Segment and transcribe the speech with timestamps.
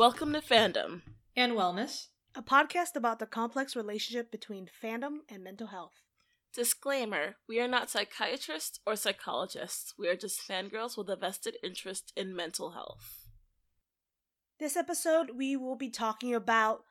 [0.00, 1.02] Welcome to Fandom.
[1.36, 2.06] And wellness.
[2.34, 5.92] a podcast about the complex relationship between fandom and mental health.
[6.54, 9.92] Disclaimer We are not psychiatrists or psychologists.
[9.98, 13.26] We are just fangirls with a vested interest in mental health.
[14.58, 16.84] This episode, we will be talking about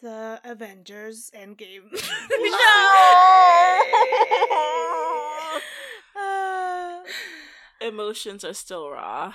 [0.00, 1.90] the Avengers Endgame.
[6.16, 7.00] Uh,
[7.80, 9.34] Emotions are still raw.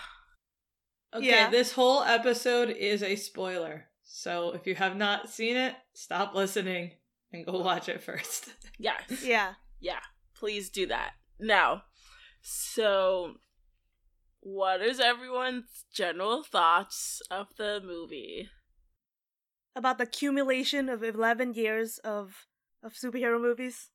[1.16, 1.50] Okay, Yeah.
[1.50, 3.86] this whole episode is a spoiler.
[4.04, 6.92] So if you have not seen it, stop listening
[7.32, 8.50] and go watch it first.
[8.78, 9.24] Yes.
[9.24, 9.54] yeah.
[9.80, 10.02] Yeah.
[10.38, 11.12] Please do that.
[11.40, 11.84] Now,
[12.42, 13.36] so
[14.42, 18.50] what is everyone's general thoughts of the movie?
[19.78, 22.48] About the accumulation of 11 years of,
[22.84, 23.90] of superhero movies.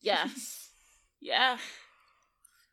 [0.00, 0.70] Yes.
[1.20, 1.58] yeah.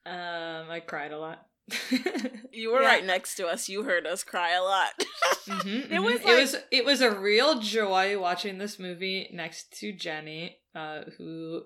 [0.05, 1.45] Um, I cried a lot.
[2.51, 2.87] You were Yeah.
[2.87, 3.69] right next to us.
[3.69, 4.89] You heard us cry a lot.
[5.45, 6.03] Mhm, It mhm.
[6.03, 11.01] was it was it was a real joy watching this movie next to Jenny, uh,
[11.17, 11.63] who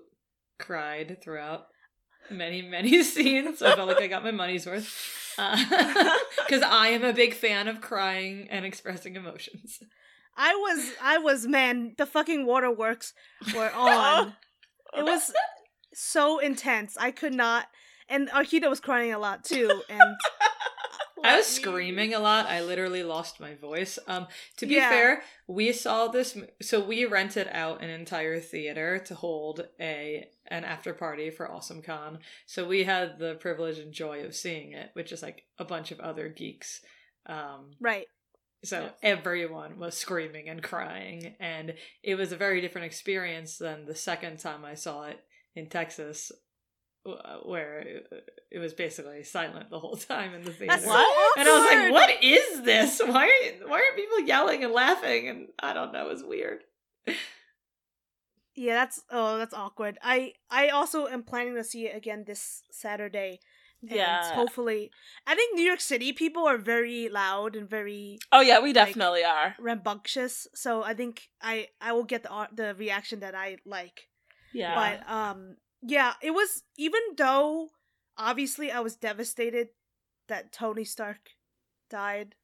[0.58, 1.66] cried throughout
[2.30, 3.60] many many scenes.
[3.60, 4.88] I felt like I got my money's worth
[5.36, 9.80] because I am a big fan of crying and expressing emotions.
[10.36, 13.12] I was, I was, man, the fucking waterworks
[13.54, 14.34] were on.
[14.96, 15.30] it was
[15.92, 16.96] so intense.
[16.98, 17.66] I could not.
[18.08, 19.82] And Arkita was crying a lot too.
[19.88, 20.00] And
[21.24, 22.46] I was screaming a lot.
[22.46, 23.98] I literally lost my voice.
[24.06, 24.26] Um,
[24.58, 24.90] to be Yeah.
[24.90, 26.36] fair, we saw this.
[26.60, 31.80] So we rented out an entire theater to hold a an after party for Awesome
[31.80, 32.18] Con.
[32.44, 35.90] So we had the privilege and joy of seeing it, which is like a bunch
[35.90, 36.82] of other geeks.
[37.24, 38.06] Um, right.
[38.62, 38.92] so Yes.
[39.02, 44.40] everyone was screaming and crying, and it was a very different experience than the second
[44.40, 45.20] time I saw it
[45.54, 46.30] in Texas,
[47.44, 50.72] where it- was basically silent the whole time in the theater.
[50.74, 51.38] That's so What?
[51.38, 53.00] And I was like, "What is this?
[53.04, 56.06] Why are why are people yelling and laughing?" And I don't know.
[56.06, 56.60] It was weird.
[58.56, 59.98] Yeah, that's oh, that's awkward.
[60.02, 63.40] I I also am planning to see it again this Saturday.
[63.82, 64.32] Yeah.
[64.32, 64.90] hopefully,
[65.26, 69.24] I think New York City people are very loud and very Oh yeah, we definitely
[69.24, 69.56] are.
[69.58, 70.46] rambunctious.
[70.54, 74.08] So I think I I will get the the reaction that I like.
[74.54, 74.74] Yeah.
[74.74, 77.68] But um, yeah, it was even though
[78.16, 79.68] obviously I was devastated
[80.28, 81.30] that Tony Stark
[81.90, 82.34] died.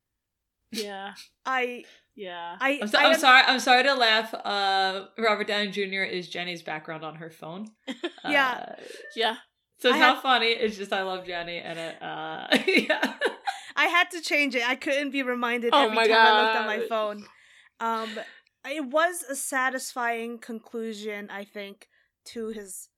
[0.72, 1.14] yeah.
[1.46, 1.84] I
[2.14, 2.56] Yeah.
[2.60, 3.42] I I'm, so, I I'm sorry.
[3.46, 4.34] I'm sorry to laugh.
[4.34, 6.02] Uh, Robert Downey Jr.
[6.02, 7.68] is Jenny's background on her phone.
[8.28, 8.66] Yeah.
[8.68, 8.82] Uh,
[9.16, 9.36] Yeah.
[9.78, 10.46] so it's I not had- funny.
[10.48, 12.02] It's just I love Jenny, and it.
[12.02, 13.14] Uh, yeah.
[13.76, 14.68] I had to change it.
[14.68, 17.24] I couldn't be reminded Oh every my time I looked at my phone.
[17.80, 18.10] Um,
[18.68, 21.88] it was a satisfying conclusion, I think,
[22.26, 22.88] to his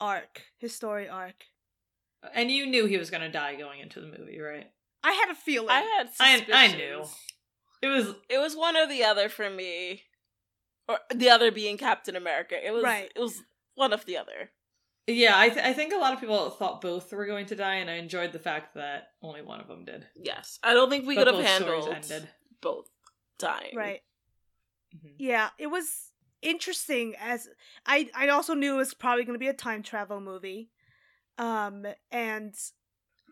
[0.00, 1.44] arc, his story arc.
[2.34, 4.70] And you knew he was gonna die going into the movie, right?
[5.02, 5.70] I had a feeling.
[5.70, 6.50] I had I- suspicions.
[6.54, 7.04] I knew.
[7.82, 10.02] It was It was one or the other for me.
[10.88, 12.54] Or the other being Captain America.
[12.64, 13.10] It was Right.
[13.14, 13.42] it was
[13.74, 14.50] one of the other.
[15.06, 15.38] yeah.
[15.38, 17.88] I th- I think a lot of people thought both were going to die, and
[17.90, 20.06] I enjoyed the fact that only one of them did.
[20.14, 20.58] Yes.
[20.62, 22.28] I don't think we But could have handled
[22.60, 22.88] both
[23.38, 23.74] dying.
[23.74, 24.02] right.
[24.94, 25.14] Mhm.
[25.18, 26.09] Yeah, it was
[26.42, 27.14] interesting.
[27.20, 27.48] As
[27.86, 30.70] I, I also knew it was probably going to be a time travel movie,
[31.38, 32.54] um, and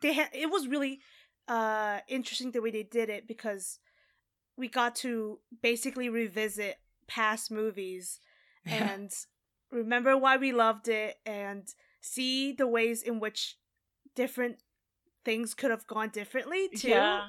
[0.03, 1.01] they had it was really
[1.49, 3.79] uh interesting the way they did it because
[4.57, 6.77] we got to basically revisit
[7.07, 8.21] past movies
[8.67, 8.93] Yeah.
[8.93, 9.11] and
[9.71, 13.57] remember why we loved it and see the ways in which
[14.15, 14.59] different
[15.25, 16.89] things could have gone differently too.
[16.89, 17.21] Yeah.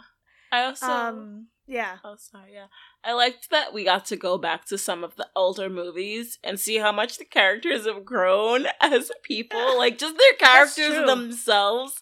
[0.52, 1.98] I also Um yeah.
[2.04, 2.54] Oh, sorry.
[2.56, 2.66] Yeah,
[3.04, 6.60] I liked that we got to go back to some of the older movies and
[6.60, 11.94] see how much the characters have grown as people, like just their characters themselves,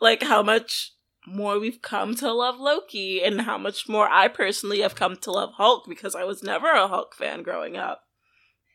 [0.00, 0.90] like how much
[1.24, 5.30] more we've come to love Loki and how much more I personally have come to
[5.30, 8.00] love Hulk because I was never a Hulk fan growing up,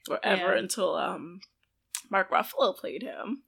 [0.09, 0.59] or ever Yeah.
[0.59, 1.41] until um
[2.09, 3.43] Mark Ruffalo played him.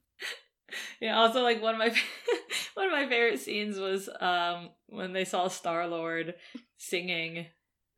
[1.00, 1.88] Yeah, also like one of my
[2.74, 6.34] one of my favorite scenes was um when they saw Star Lord
[6.78, 7.46] singing,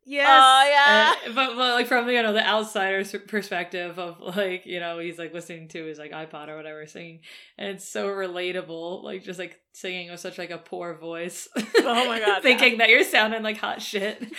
[0.09, 0.25] Yes.
[0.29, 1.13] Oh yeah.
[1.31, 5.19] Uh, but, but like from you know the outsider's perspective of like you know he's
[5.19, 7.19] like listening to his like iPod or whatever singing,
[7.57, 9.03] and it's so relatable.
[9.03, 11.49] Like just like singing with such like a poor voice.
[11.57, 14.23] Oh my God, thinking that you're sounding like hot shit.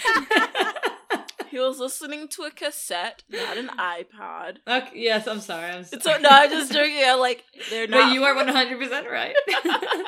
[1.51, 4.59] he was listening to a cassette, not an iPod.
[4.67, 5.71] okay, yes, I'm sorry.
[5.71, 6.03] I'm sorry.
[6.03, 7.03] So no, I'm just joking.
[7.05, 8.09] I'm like they're not.
[8.09, 9.35] But you are 100 percent right.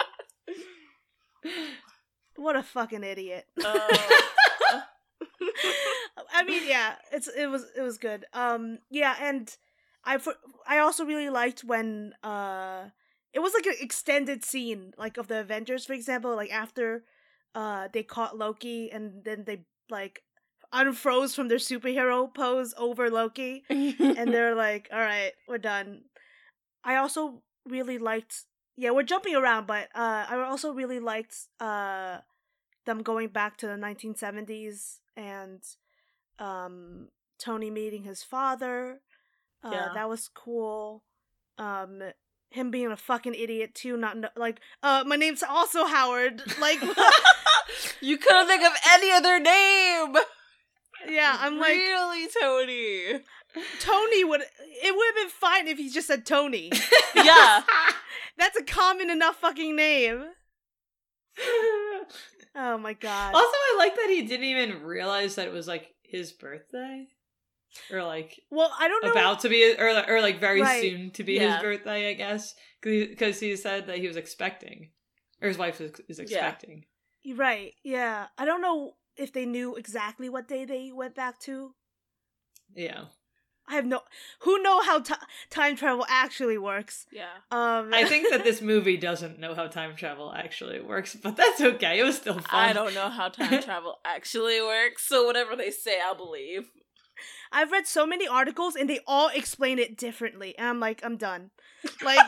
[2.36, 3.44] What a fucking idiot.
[3.62, 3.88] Uh,
[6.32, 8.24] I mean, yeah, it's it was it was good.
[8.32, 9.54] Um, yeah, and
[10.04, 10.18] I
[10.66, 12.84] I also really liked when uh
[13.34, 17.04] it was like an extended scene, like of the Avengers, for example, like after
[17.54, 20.22] uh they caught Loki and then they like
[20.72, 26.02] unfroze from their superhero pose over Loki, and they're like, "All right, we're done."
[26.84, 28.44] I also really liked.
[28.76, 32.18] Yeah, we're jumping around, but uh, I also really liked uh,
[32.86, 35.62] them going back to the 1970s and
[36.38, 37.08] um,
[37.38, 39.00] Tony meeting his father.
[39.62, 39.88] Uh, Yeah.
[39.94, 41.02] That was cool.
[41.58, 42.00] Um,
[42.50, 46.40] him being a fucking idiot too, not kno- like, uh, my name's also Howard.
[46.58, 46.80] Like,
[48.00, 50.14] you couldn't think of any other name.
[51.08, 53.20] Yeah, I'm like, really, Tony.
[53.80, 54.42] Tony would.
[54.42, 56.70] It would have been fine if he just said Tony.
[57.14, 57.62] Yeah.
[58.38, 60.24] That's a common enough fucking name.
[62.56, 63.34] Oh my god.
[63.34, 67.06] also, I like that he didn't even realize that it was like his birthday,
[67.92, 69.12] or like well, I don't know.
[69.12, 70.82] about to be, or or like very Right.
[70.82, 71.54] soon to be Yeah.
[71.54, 72.10] his birthday.
[72.10, 74.90] I guess because he said that he was expecting,
[75.40, 76.84] or his wife is, is expecting.
[77.34, 77.74] Right.
[77.84, 78.26] Yeah.
[78.38, 81.74] I don't know if they knew exactly what day they went back to.
[82.74, 83.04] Yeah,
[83.68, 84.00] I have no.
[84.40, 85.14] Who know how ti
[85.50, 87.06] time travel actually works?
[87.12, 87.28] Yeah.
[87.50, 87.92] Um.
[87.92, 91.98] I think that this movie doesn't know how time travel actually works, but that's okay.
[91.98, 92.44] It was still fun.
[92.52, 96.70] I don't know how time travel actually works, so whatever they say, I'll believe.
[97.52, 101.16] I've read so many articles and they all explain it differently, and I'm like, I'm
[101.16, 101.50] done.
[102.04, 102.20] Like,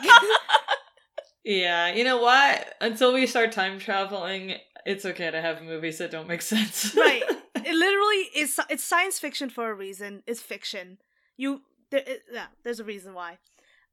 [1.43, 2.73] Yeah, you know what?
[2.79, 6.95] Until we start time traveling, it's okay to have movies that don't make sense.
[6.97, 7.23] right?
[7.55, 8.59] It literally is.
[8.69, 10.23] It's science fiction for a reason.
[10.27, 10.97] It's fiction.
[11.37, 12.03] You there.
[12.05, 12.47] It, yeah.
[12.63, 13.37] There's a reason why.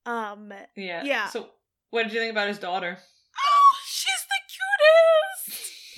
[0.06, 0.52] Um.
[0.76, 1.02] yeah.
[1.04, 1.28] Yeah.
[1.28, 1.48] So,
[1.90, 2.98] what did you think about his daughter?
[2.98, 4.26] Oh, she's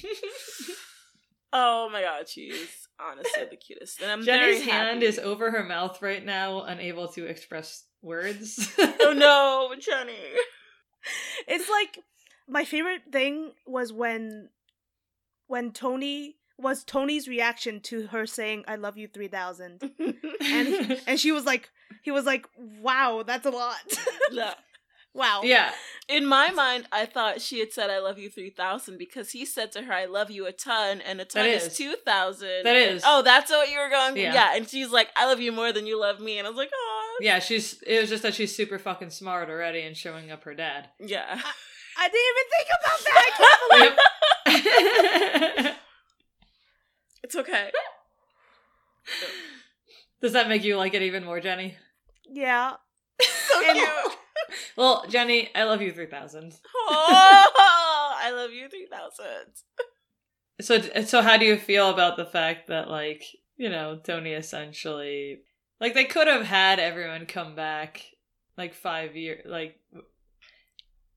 [0.03, 0.79] the cutest.
[1.53, 5.65] oh my god, she's honestly the cutest, and I'm Jenny's very hand is over her
[5.65, 8.75] mouth right now, unable to express words.
[8.79, 10.19] Oh no, Jenny.
[11.47, 11.99] it's like
[12.49, 14.49] my favorite thing was when
[15.52, 21.20] when Tony was Tony's reaction to her saying "I love you 3000." And he, and
[21.20, 21.70] she was like
[22.02, 22.46] he was like,
[22.81, 23.76] "Wow, that's a lot."
[24.32, 24.54] Yeah.
[25.14, 25.43] wow.
[25.44, 25.72] yeah.
[26.08, 29.44] In my mind, I thought she had said "I love you" three thousand because he
[29.44, 31.76] said to her "I love you" a ton, and a ton That is, is.
[31.76, 32.64] two thousand.
[32.64, 33.02] That is.
[33.04, 34.16] Oh, that's what you were going.
[34.16, 34.32] Yeah.
[34.34, 34.56] Yeah.
[34.56, 36.70] and she's like, "I love you more than you love me," and I was like,
[36.75, 40.44] "Oh, Yeah, she's it was just that she's super fucking smart already and showing up
[40.44, 40.88] her dad.
[40.99, 41.40] yeah."
[41.94, 43.16] I didn't even think about that.
[43.26, 43.99] I can't believe
[47.25, 47.70] It's okay.
[50.20, 51.76] Does that make you like it even more, Jenny?
[52.29, 52.75] Yeah.
[53.20, 53.88] So And- cute.
[54.76, 56.53] Well, Jenny, I love you 3000.
[56.75, 59.53] Oh, I love you three thousand.
[60.61, 63.25] So so how do you feel about the fact that like,
[63.56, 65.41] you know, Tony essentially
[65.81, 68.03] like they could have had everyone come back
[68.59, 69.76] like 5 years like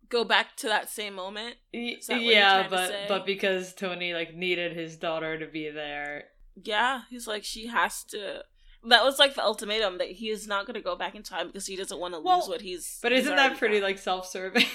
[0.10, 1.56] Go back to that same moment.
[1.74, 6.26] That yeah, but but because Tony like needed his daughter to be there.
[6.62, 8.44] Yeah, he's like she has to.
[8.88, 11.48] That was like the ultimatum that he is not going to go back in time
[11.48, 13.00] because he doesn't want to Well, lose what he's.
[13.02, 13.86] But isn't already that pretty got.
[13.88, 14.66] like self-serving?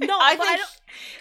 [0.00, 0.70] No, I I think don't.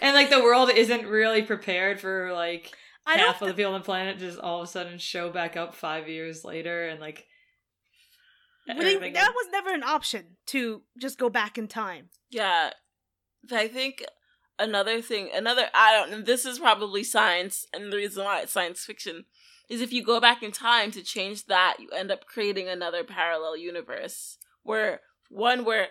[0.02, 2.72] and like the world isn't really prepared for like
[3.06, 5.56] I half of the people on the planet just all of a sudden show back
[5.56, 7.28] up 5 years later and like
[8.68, 12.10] Really, that was never an option to just go back in time.
[12.30, 12.69] Yeah,
[13.52, 14.04] I think
[14.57, 16.21] another thing, another I don't know.
[16.21, 19.26] This is probably science, and the reason why it's science fiction
[19.69, 23.04] is if you go back in time to change that, you end up creating another
[23.04, 25.88] parallel universe where one where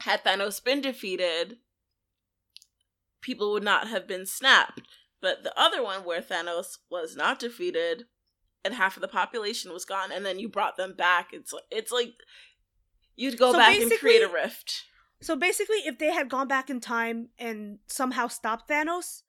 [0.00, 1.58] had Thanos been defeated,
[3.20, 4.82] people would not have been snapped.
[5.20, 8.04] But the other one where Thanos was not defeated
[8.64, 11.28] and half of the population was gone, and then you brought them back.
[11.32, 12.14] It's like, it's like
[13.14, 14.84] you'd go So back and create a rift.
[15.20, 19.22] So basically, if they had gone back in time and somehow stopped Thanos,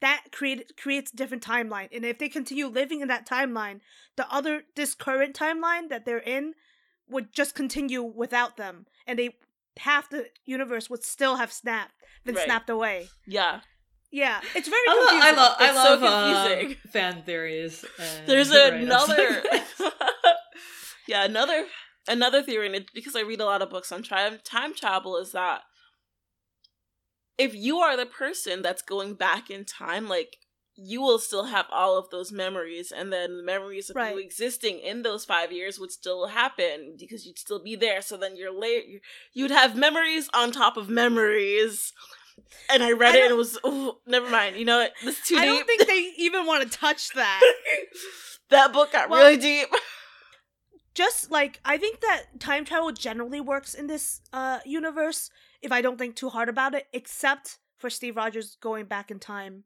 [0.00, 1.88] that created creates a different timeline.
[1.94, 3.80] And if they continue living in that timeline,
[4.16, 6.54] the other this current timeline that they're in
[7.08, 9.36] would just continue without them, and they
[9.78, 11.92] half the universe would still have snapped
[12.24, 12.44] been Right.
[12.44, 13.08] snapped away.
[13.26, 13.60] Yeah.
[14.10, 15.38] Yeah, it's very I, lo- confusing.
[15.38, 17.84] I, lo- I It's so love uh, fan theories.
[18.26, 19.42] There's write-ups another.
[21.08, 21.66] Yeah, another
[22.08, 25.16] another theory and it because I read a lot of books on time time travel
[25.16, 25.62] is that
[27.38, 30.36] if you are the person that's going back in time, like
[30.76, 34.14] you will still have all of those memories, and then the memories of Right.
[34.14, 38.02] you existing in those five years would still happen because you'd still be there.
[38.02, 38.84] So then you're late.
[39.32, 41.92] You'd have memories on top of memories.
[42.68, 44.56] And I read I it and it was oh, never mind.
[44.56, 44.92] You know what?
[45.04, 45.48] This is too I deep.
[45.54, 47.40] don't think they even want to touch that.
[48.50, 49.68] that book got Well- really deep.
[50.94, 55.30] Just like I think that time travel generally works in this uh universe
[55.62, 59.18] if I don't think too hard about it, except for Steve Rogers going back in
[59.18, 59.64] time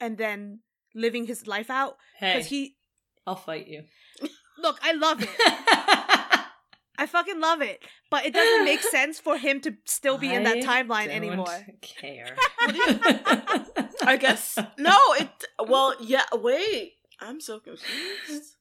[0.00, 0.60] and then
[0.94, 2.76] living his life out Hey, because he
[3.26, 3.84] I'll fight you.
[4.58, 4.78] look.
[4.82, 5.28] I love it.
[7.00, 10.42] I fucking love it, but it doesn't make sense for him to still be in
[10.42, 11.66] that I timeline don't anymore.
[11.80, 12.36] Care.
[14.02, 14.98] I guess no.
[15.20, 15.30] It
[15.64, 16.24] well, yeah.
[16.32, 18.56] Wait, I'm so confused.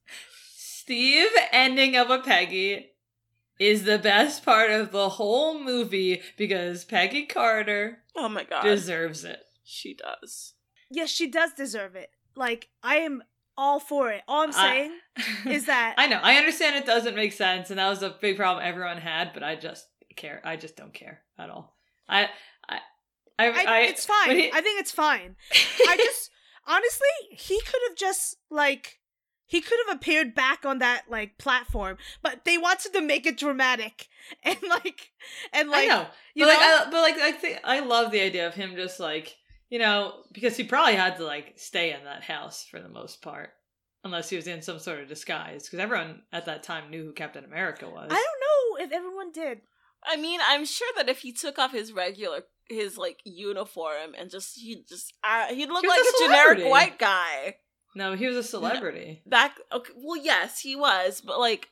[0.87, 2.91] Steve ending up with Peggy
[3.59, 9.25] is the best part of the whole movie because Peggy Carter Oh my god, deserves
[9.25, 9.39] it.
[9.65, 10.53] she does.
[10.89, 12.09] Yes, she does deserve it.
[12.37, 13.21] Like I am
[13.57, 14.21] all for it.
[14.29, 14.91] All I'm I- saying
[15.53, 16.21] is that I know.
[16.23, 19.33] I understand it doesn't make sense, and that was a big problem everyone had.
[19.33, 20.39] But I just care.
[20.45, 21.75] I just don't care at all.
[22.07, 22.29] I,
[22.69, 22.79] I,
[23.37, 24.37] I, I, I- it's fine.
[24.37, 25.35] he- I think it's fine.
[25.85, 26.29] I just
[26.65, 28.99] honestly, he could have just like
[29.47, 33.37] he could have appeared back on that like platform, but they wanted to make it
[33.37, 34.07] dramatic
[34.43, 35.11] and like
[35.53, 36.59] and like I know, you but like.
[36.59, 39.35] I, but like, I think I love the idea of him just like
[39.69, 43.21] you know because he probably had to like stay in that house for the most
[43.21, 43.51] part,
[44.03, 47.13] unless he was in some sort of disguise because everyone at that time knew who
[47.13, 48.09] Captain America was.
[48.11, 49.61] I don't know if everyone did.
[50.05, 54.29] I mean, I'm sure that if he took off his regular his like uniform and
[54.29, 57.55] just he just uh, he'd look He like a a, generic white guy.
[57.97, 59.21] No, he was a celebrity.
[59.25, 61.67] Back okay, well, yes, he was, but like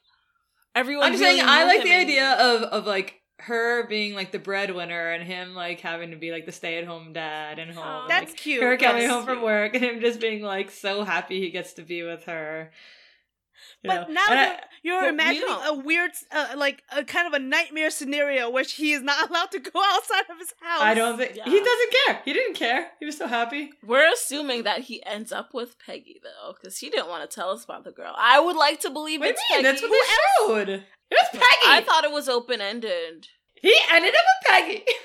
[0.74, 1.06] everyone.
[1.06, 4.40] I'm really saying, I like the and- idea of of like her being like the
[4.40, 8.08] breadwinner and him like having to be like the stay at home dad and home.
[8.08, 8.64] That's like, cute.
[8.64, 11.74] her coming That's home from work and him just being like so happy he gets
[11.74, 12.72] to be with her.
[13.84, 14.14] You But know?
[14.16, 17.40] now I- you're, you're but imagining don't- a weird, uh, like a kind of a
[17.40, 20.82] nightmare scenario where he is not allowed to go outside of his house.
[20.82, 21.46] I don't think Yeah.
[21.46, 22.22] he doesn't care.
[22.26, 22.92] He didn't care.
[23.00, 23.72] He was so happy.
[23.86, 27.50] We're assuming that he ends up with Peggy though, because he didn't want to tell
[27.50, 28.14] us about the girl.
[28.18, 29.66] I would like to believe What it's you mean?
[29.66, 29.80] Peggy.
[29.80, 30.70] That's what they showed.
[30.70, 31.68] It was Peggy.
[31.68, 33.28] I thought it was open ended.
[33.54, 34.86] he ended up with Peggy.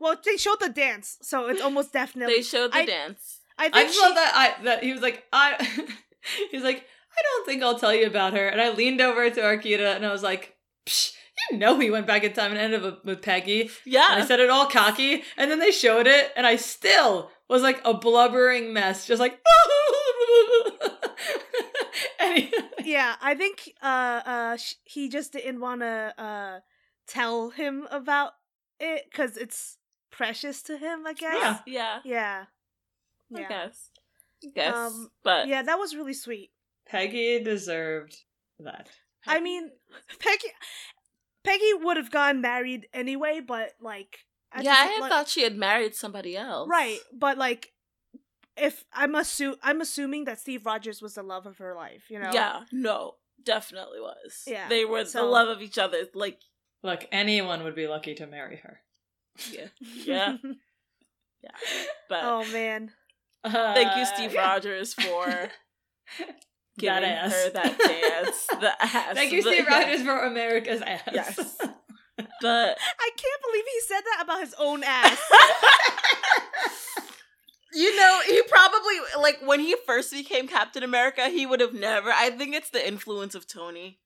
[0.00, 2.34] Well, they showed the dance, so it's almost definitely.
[2.34, 3.40] They showed the I- dance.
[3.56, 4.32] I think I just she, love that.
[4.60, 5.56] I that he was like I.
[6.50, 6.84] he was like
[7.16, 8.48] I don't think I'll tell you about her.
[8.48, 10.54] And I leaned over to Arkita and I was like,
[10.86, 11.12] Psh,
[11.50, 13.70] you know he went back in time and ended up with Peggy.
[14.12, 17.62] And I said it all cocky, and then they showed it, and I still was
[17.62, 19.40] like a blubbering mess, just like.
[22.84, 26.60] yeah, I think uh uh sh- he just didn't want to uh
[27.06, 28.32] tell him about
[28.80, 29.76] it because it's
[30.10, 31.06] precious to him.
[31.06, 31.60] I guess.
[31.66, 32.00] Yeah.
[32.04, 32.44] yeah, Yeah.
[33.36, 33.48] I Yeah.
[33.48, 33.90] guess.
[34.44, 36.50] I guess, Um, but Yeah, that was really sweet.
[36.86, 38.16] Peggy deserved
[38.60, 38.88] that.
[39.26, 39.70] I mean,
[40.20, 40.48] Peggy,
[41.44, 44.18] Peggy would have gotten married anyway, but like,
[44.52, 46.68] I yeah, just, I had like- thought she had married somebody else.
[46.70, 47.72] right, but like,
[48.56, 52.18] if I'm assu- I'm assuming that Steve Rogers was the love of her life, you
[52.20, 52.30] know?
[52.32, 53.14] Yeah, no,
[53.44, 54.42] definitely was.
[54.46, 56.04] Yeah, they were the love of each other.
[56.14, 56.38] Like,
[56.82, 58.80] Look, anyone would be lucky to marry her.
[59.50, 60.36] yeah, yeah,
[61.42, 61.50] yeah.
[62.08, 62.92] But oh man.
[63.44, 64.46] thank you, Uh, Steve yeah.
[64.52, 65.48] Rogers, for
[66.78, 67.32] giving That ass.
[67.32, 68.46] her that dance.
[68.60, 69.14] The ass.
[69.14, 69.80] Thank you, Steve yeah.
[69.80, 71.02] Rogers, for America's ass.
[71.12, 71.56] Yes.
[72.40, 75.18] But I can't believe he said that about his own ass.
[77.72, 82.10] you know, he probably like when he first became Captain America, he would have never.
[82.12, 83.98] I think it's the influence of Tony.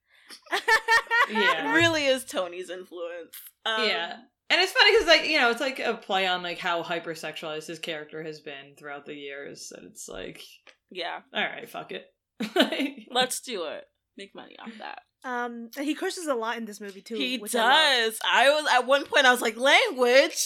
[1.31, 1.71] Yeah.
[1.71, 3.35] It really is Tony's influence.
[3.67, 4.17] Um, yeah.
[4.51, 7.67] And it's funny because, like, you know, it's like a play on like how hypersexualized
[7.67, 9.73] his character has been throughout the years.
[9.77, 10.43] And it's like,
[10.91, 11.21] yeah.
[11.35, 12.07] all right, fuck it.
[12.55, 13.85] Like, Let's do it.
[14.17, 15.01] Make money off that.
[15.25, 17.15] um, and he curses a lot in this movie too.
[17.15, 18.19] he which I does.
[18.25, 19.27] I, was at one point.
[19.27, 20.45] I was like, language.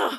[0.00, 0.18] love.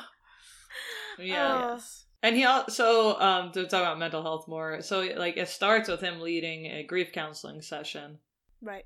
[1.18, 1.76] yeah.
[1.76, 1.80] Oh.
[2.22, 6.00] And he also, um, to talk about mental health more, so like it starts with
[6.00, 8.18] him leading a grief counseling session.
[8.62, 8.84] right.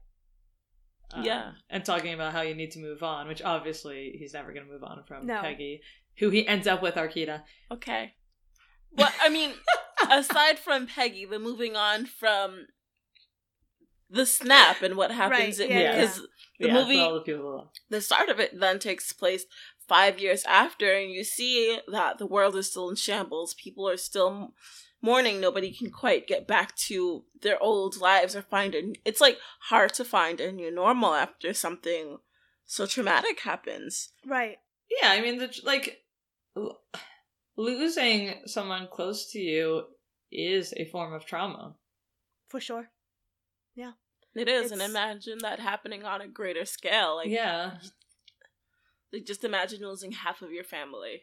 [1.13, 1.53] um, Yeah.
[1.71, 4.73] And talking about how you need to move on, which obviously he's never going to
[4.73, 5.41] move on from No.
[5.41, 5.81] Peggy,
[6.19, 7.43] who he ends up with Arkita.
[7.73, 8.13] Okay.
[8.95, 9.53] But I mean,
[10.11, 12.67] aside from Peggy, the moving on from
[14.09, 16.21] the snap and what happens Right, in yeah, because
[16.59, 17.73] The yeah, movie- all the people.
[17.89, 19.45] the start of it then takes place
[19.87, 23.55] five years after, and you see that the world is still in shambles.
[23.55, 24.55] People are still
[25.03, 25.41] mourning.
[25.41, 28.93] Nobody can quite get back to their old lives or find a.
[29.05, 32.19] It's like hard to find a new normal after something
[32.67, 34.11] so traumatic happens.
[34.27, 34.59] Right.
[35.01, 36.03] Yeah, I mean, the, like
[36.57, 36.81] l-
[37.61, 39.85] losing someone close to you
[40.33, 41.75] is a form of trauma.
[42.49, 42.91] For sure.
[43.75, 43.93] Yeah.
[44.35, 47.17] It is, and imagine that happening on a greater scale.
[47.17, 47.79] Like, yeah,
[49.13, 51.23] like just imagine losing half of your family.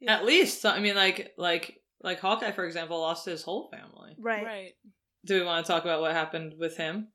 [0.00, 0.16] Yeah.
[0.16, 4.16] at least I mean, like like like Hawkeye, for example, lost his whole family.
[4.18, 4.44] Right.
[4.44, 4.72] right.
[5.24, 7.08] Do we want to talk about what happened with him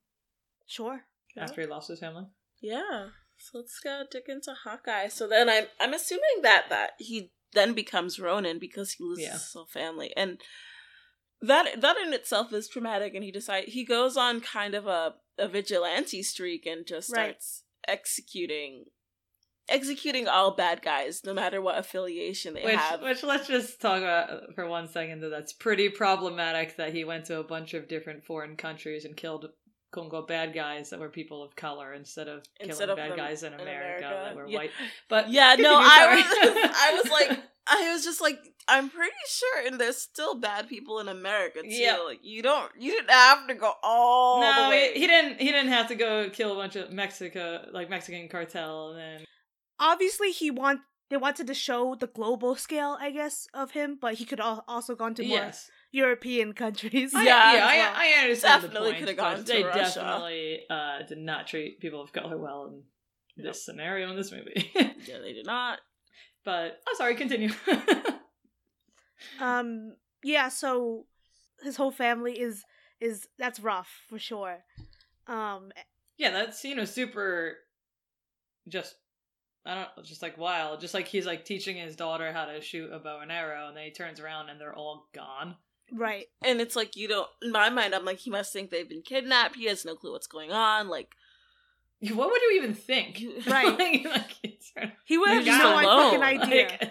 [0.65, 1.01] Sure.
[1.37, 2.25] after he lost his family?
[2.59, 3.09] Yeah.
[3.37, 5.09] So let's go dig into Hawkeye.
[5.09, 9.33] So then I'm I'm assuming that that he then becomes Ronin because he loses Yeah.
[9.33, 10.39] his whole family, and
[11.41, 13.13] that that in itself is traumatic.
[13.15, 17.35] And he decides he goes on kind of a a vigilante streak and just Right.
[17.41, 18.85] starts executing
[19.69, 23.03] executing all bad guys, no matter what affiliation they Which, have.
[23.03, 27.03] which let's just talk about uh, for one second that that's pretty problematic that he
[27.05, 29.45] went to a bunch of different foreign countries and killed
[29.97, 33.17] unquote bad guys that were people of color instead of Instead killing of bad them
[33.17, 34.23] guys in in America, America.
[34.25, 34.57] that were Yeah.
[34.57, 34.71] white.
[35.07, 36.25] But yeah, no, I was
[36.75, 40.99] I was like I was just like I'm pretty sure and there's still bad people
[40.99, 41.67] in America too.
[41.69, 41.97] Yeah.
[41.97, 44.91] Like you don't you didn't have to go all the no, way.
[44.93, 45.39] he, he didn't.
[45.39, 49.25] He didn't have to go kill a bunch of Mexico, like Mexican cartel, and then
[49.81, 54.15] Obviously, he want they wanted to show the global scale, I guess, of him, but
[54.15, 57.13] he could al- also gone to more yes, European countries.
[57.15, 57.93] I- Yeah, yeah, well.
[57.95, 58.61] I, I understand.
[58.63, 59.79] Definitely the point, could've gone to They Russia.
[59.99, 62.83] definitely uh, did not treat people of color well in
[63.37, 63.53] Nope.
[63.53, 64.71] this scenario in this movie.
[64.75, 65.79] yeah, they did not.
[66.45, 67.15] but I'm sorry.
[67.15, 67.49] Continue.
[69.39, 69.95] Um.
[70.23, 70.49] Yeah.
[70.49, 71.05] So
[71.61, 72.63] his whole family is
[73.01, 74.59] is that's rough for sure.
[75.27, 75.71] Um.
[76.17, 77.57] yeah, that scene was super.
[78.67, 78.95] Just,
[79.65, 80.79] I don't know, just like wild.
[80.81, 83.77] Just like he's like teaching his daughter how to shoot a bow and arrow, and
[83.77, 85.55] then he turns around and they're all gone.
[85.91, 86.27] Right.
[86.43, 89.01] And it's like you don't in my mind I'm like he must think they've been
[89.01, 89.55] kidnapped.
[89.55, 90.87] He has no clue what's going on.
[90.87, 91.15] Like
[92.01, 93.23] What would you even think?
[93.47, 93.77] Right.
[93.77, 96.67] like, like, He would have You're no just fucking idea.
[96.69, 96.81] Like,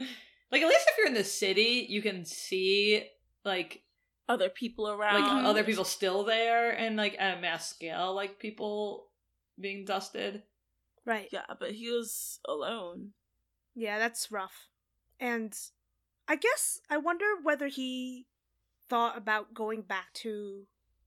[0.50, 3.04] like at least if you're in the city, you can see
[3.44, 3.82] like
[4.28, 5.22] other people around.
[5.22, 5.44] like mhm.
[5.44, 9.08] other people still there and like at a mass scale, like people
[9.60, 10.42] being dusted.
[11.04, 11.28] Right.
[11.32, 13.12] Yeah, but he was alone.
[13.74, 14.68] Yeah, that's rough.
[15.18, 15.56] And
[16.28, 18.26] I guess I wonder whether he
[18.88, 20.66] thought about going back to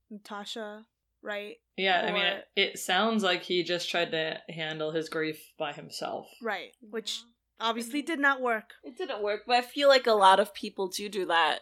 [0.09, 0.85] Natasha,
[1.21, 1.57] right?
[1.77, 5.73] Yeah, I mean, it, it sounds like he just tried to handle his grief by
[5.73, 6.27] himself.
[6.41, 6.71] Right.
[6.81, 7.21] Which
[7.59, 8.73] obviously did not work.
[8.83, 11.59] It didn't work, but I feel like a lot of people do do that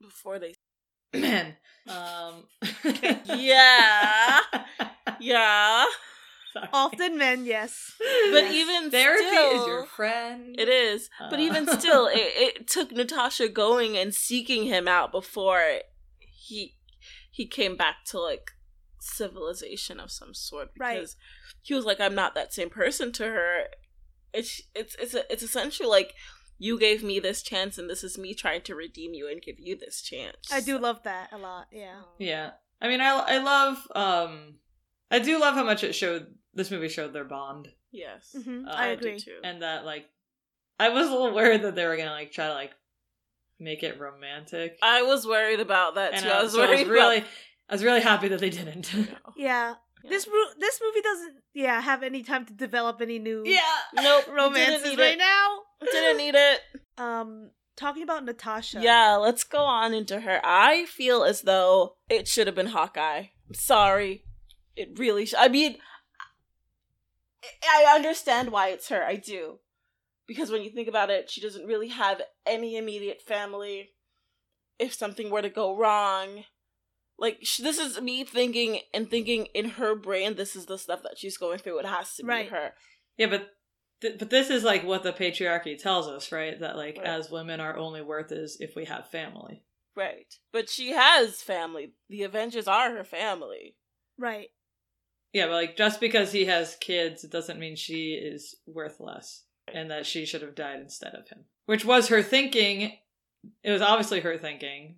[0.00, 0.54] before they.
[1.14, 1.54] Man,
[1.88, 2.44] um,
[3.26, 4.40] Yeah.
[5.20, 5.84] Yeah,
[6.56, 6.68] Sorry.
[6.72, 7.92] Often men, yes.
[8.32, 10.54] but even therapy still, is your friend.
[10.58, 11.42] It is, but Uh.
[11.42, 12.14] even still, it,
[12.58, 15.62] it took Natasha going and seeking him out before
[16.18, 16.76] he
[17.30, 18.52] he came back to like
[19.00, 20.94] civilization of some sort Right.
[20.94, 21.16] because
[21.62, 23.64] he was like, "I'm not that same person to her."
[24.32, 26.14] It's it's it's a, it's essentially like
[26.58, 29.56] you gave me this chance, and this is me trying to redeem you and give
[29.58, 30.50] you this chance.
[30.52, 31.66] I do love that a lot.
[31.70, 32.00] Yeah.
[32.18, 34.54] Yeah, I mean, I I love um,
[35.10, 36.26] I do love how much it showed.
[36.54, 39.18] This movie showed their bond, Yes, hmm Uh, I I agree.
[39.18, 39.38] too.
[39.44, 40.06] and that like,
[40.80, 42.72] I was a little worried that they were gonna like try to like
[43.60, 44.78] make it romantic.
[44.82, 46.28] I was worried about that and too.
[46.30, 47.28] I was so I was really, about.
[47.68, 48.90] I was really happy that they didn't.
[49.36, 49.74] Yeah.
[50.08, 53.60] This mo- this movie doesn't yeah have any time to develop any new yeah
[53.92, 55.18] Nope, romances right it.
[55.18, 55.58] now.
[55.80, 56.60] Didn't need it.
[56.98, 58.80] Um, talking about Natasha.
[58.80, 60.40] Yeah, let's go on into her.
[60.44, 63.24] I feel as though it should have been Hawkeye.
[63.48, 64.24] I'm sorry.
[64.76, 65.78] It really sh- I mean,
[67.64, 69.02] I I understand why it's her.
[69.04, 69.58] I do.
[70.26, 73.90] Because when you think about it, she doesn't really have any immediate family.
[74.78, 76.44] If something were to go wrong,
[77.18, 81.02] like sh- this is me thinking and thinking in her brain, this is the stuff
[81.04, 81.78] that she's going through.
[81.78, 82.48] It has to be Right.
[82.50, 82.74] her.
[83.16, 83.50] Yeah, but
[84.02, 86.58] th- but this is like what the patriarchy tells us, right?
[86.60, 87.06] That like Right.
[87.06, 89.62] as women, our only worth is if we have family.
[89.94, 90.34] Right.
[90.52, 91.92] But she has family.
[92.10, 93.76] The Avengers are her family.
[94.18, 94.50] Right.
[95.36, 99.42] Yeah, but like just because he has kids, it doesn't mean she is worth less,
[99.72, 101.44] and that she should have died instead of him.
[101.66, 102.92] Which was her thinking.
[103.62, 104.96] It was obviously her thinking.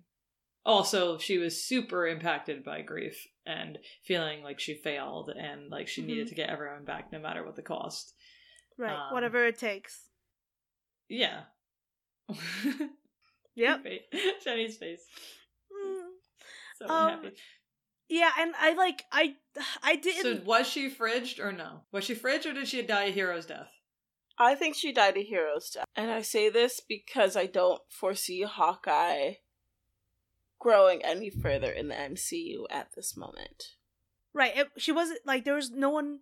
[0.65, 6.01] Also, she was super impacted by grief and feeling like she failed and like she
[6.03, 6.29] needed Mhm.
[6.29, 8.13] to get everyone back no matter what the cost.
[8.77, 8.93] Right.
[8.93, 10.07] Um, Whatever it takes.
[11.09, 11.41] Yeah.
[13.55, 13.83] Yep.
[14.43, 15.05] Jenny's face.
[15.69, 16.05] Mm.
[16.77, 17.35] So Um, happy.
[18.09, 19.35] Yeah, and I like I
[19.83, 20.23] I didn't.
[20.23, 21.81] So was she fridged or no?
[21.91, 23.69] Was she fridged or did she die a hero's death?
[24.37, 25.85] I think she died a hero's death.
[25.95, 29.33] And I say this because I don't foresee Hawkeye
[30.59, 33.75] growing any further in the MCU at this moment.
[34.33, 34.55] Right.
[34.55, 36.19] It, she wasn't like there was no one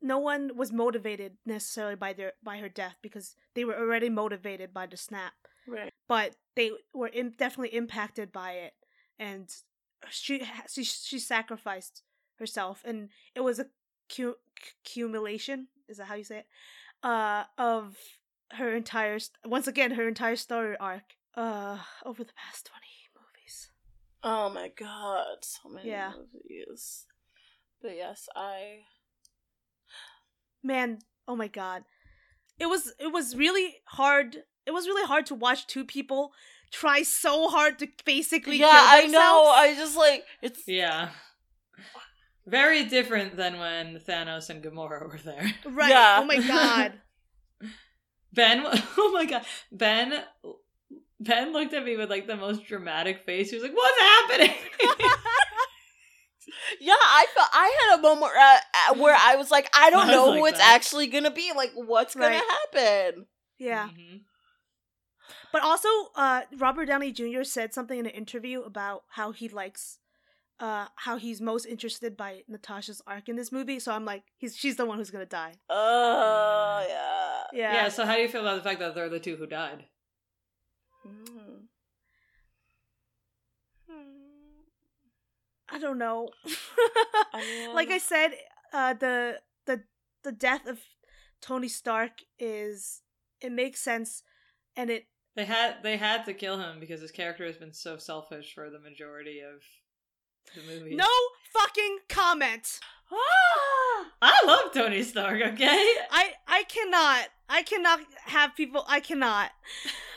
[0.00, 4.72] no one was motivated necessarily by their by her death because they were already motivated
[4.72, 5.34] by the snap.
[5.66, 5.92] Right.
[6.08, 8.72] But they were in, definitely impacted by it
[9.18, 9.50] and
[10.10, 12.02] she she she sacrificed
[12.38, 13.66] herself and it was a
[14.14, 14.36] cu-
[14.84, 16.46] accumulation is that how you say it
[17.02, 17.96] uh of
[18.52, 22.84] her entire st- once again her entire story arc uh over the past 20
[23.14, 23.70] movies
[24.24, 26.12] Oh my god, so many Yeah.
[26.16, 27.06] movies.
[27.80, 28.80] But yes, I
[30.62, 31.84] man oh my god
[32.58, 36.32] it was it was really hard it was really hard to watch two people
[36.70, 39.48] try so hard to basically yeah, kill I know.
[39.54, 41.10] I just like it's Yeah.
[42.46, 45.52] Very different than when Thanos and Gamora were there.
[45.66, 45.90] right.
[45.90, 46.18] Yeah.
[46.20, 46.92] Oh my god.
[48.32, 48.62] Ben,
[48.98, 50.12] oh my god, Ben,
[51.18, 53.48] Ben looked at me with like the most dramatic face.
[53.50, 54.54] He was like, "What's happening?"
[56.80, 56.92] yeah.
[56.94, 60.26] I felt I had a moment uh, where I was like, I don't I know
[60.28, 60.74] like who it's that.
[60.74, 61.52] actually gonna be.
[61.56, 62.42] Like, what's gonna Right.
[62.74, 63.26] happen?
[63.58, 63.88] yeah.
[63.88, 64.20] Mhm.
[65.52, 67.42] But also, uh, Robert Downey Jr.
[67.42, 69.98] said something in an interview about how he likes,
[70.60, 73.78] uh, how he's most interested by Natasha's arc in this movie.
[73.78, 75.54] So I'm like, he's she's the one who's gonna die.
[75.68, 77.42] Oh yeah.
[77.52, 77.74] Yeah.
[77.74, 77.88] Yeah.
[77.88, 79.84] So how do you feel about the fact that they're the two who died?
[81.06, 81.68] Mm.
[85.70, 86.30] I don't know.
[87.34, 88.30] I mean, like I said,
[88.72, 89.82] uh, the the
[90.22, 90.80] the death of
[91.40, 93.02] Tony Stark is
[93.40, 94.22] it makes sense,
[94.76, 95.06] and it
[95.38, 98.70] They had they had to kill him because his character has been so selfish for
[98.70, 99.62] the majority of
[100.56, 100.96] the movie.
[100.96, 101.06] no
[101.56, 102.80] fucking comment.
[103.12, 104.06] Ah!
[104.22, 105.40] I love Tony Stark.
[105.40, 105.66] Okay.
[106.10, 109.52] I I cannot I cannot have people I cannot.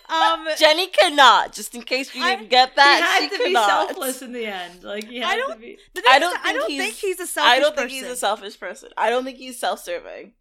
[0.09, 1.53] Um, Jenny cannot.
[1.53, 3.67] Just in case you I- didn't get he that, had she to be cannot.
[3.89, 4.83] selfless in the end.
[4.83, 5.77] Like he I don't- to be.
[6.09, 7.89] I don't that I don't he's- think he's a selfish I don't person.
[7.89, 8.89] think he's a selfish person.
[8.97, 10.33] I don't think he's self-serving.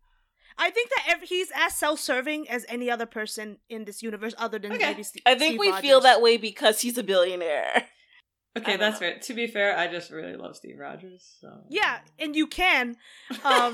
[0.61, 4.59] I think that ev- he's as self-serving as any other person in this universe, other
[4.59, 4.91] than Okay.
[4.91, 5.23] maybe Steve.
[5.27, 5.81] I think Steve we Rogers.
[5.81, 7.87] feel that way because he's a billionaire.
[8.59, 9.07] Okay, that's know.
[9.07, 9.19] fair.
[9.21, 11.37] To be fair, I just really love Steve Rogers.
[11.41, 12.97] So Yeah, and you can.
[13.45, 13.73] Um,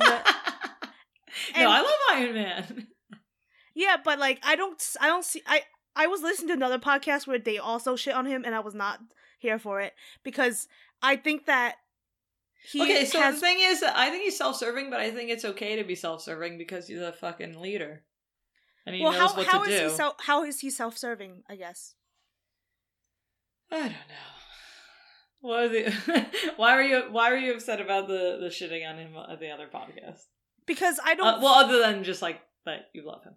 [1.56, 2.86] no, I love Iron Man.
[3.74, 5.62] Yeah, but like I don't I don't see I
[5.94, 8.74] I was listening to another podcast where they also shit on him and I was
[8.74, 9.00] not
[9.38, 10.68] here for it because
[11.02, 11.76] I think that
[12.72, 15.44] he okay, so has the thing is, I think he's self-serving, but I think it's
[15.44, 18.02] okay to be self-serving because he's a fucking leader,
[18.84, 19.88] and he well knows how what how to is do.
[19.88, 21.94] he self how is he self-serving, I guess.
[23.70, 24.36] I don't know.
[25.40, 25.92] What it?
[26.56, 29.50] why were you Why were you upset about the the shitting on him at the
[29.50, 30.22] other podcast?
[30.66, 33.34] Because I don't Uh, well, other than just like that you love him.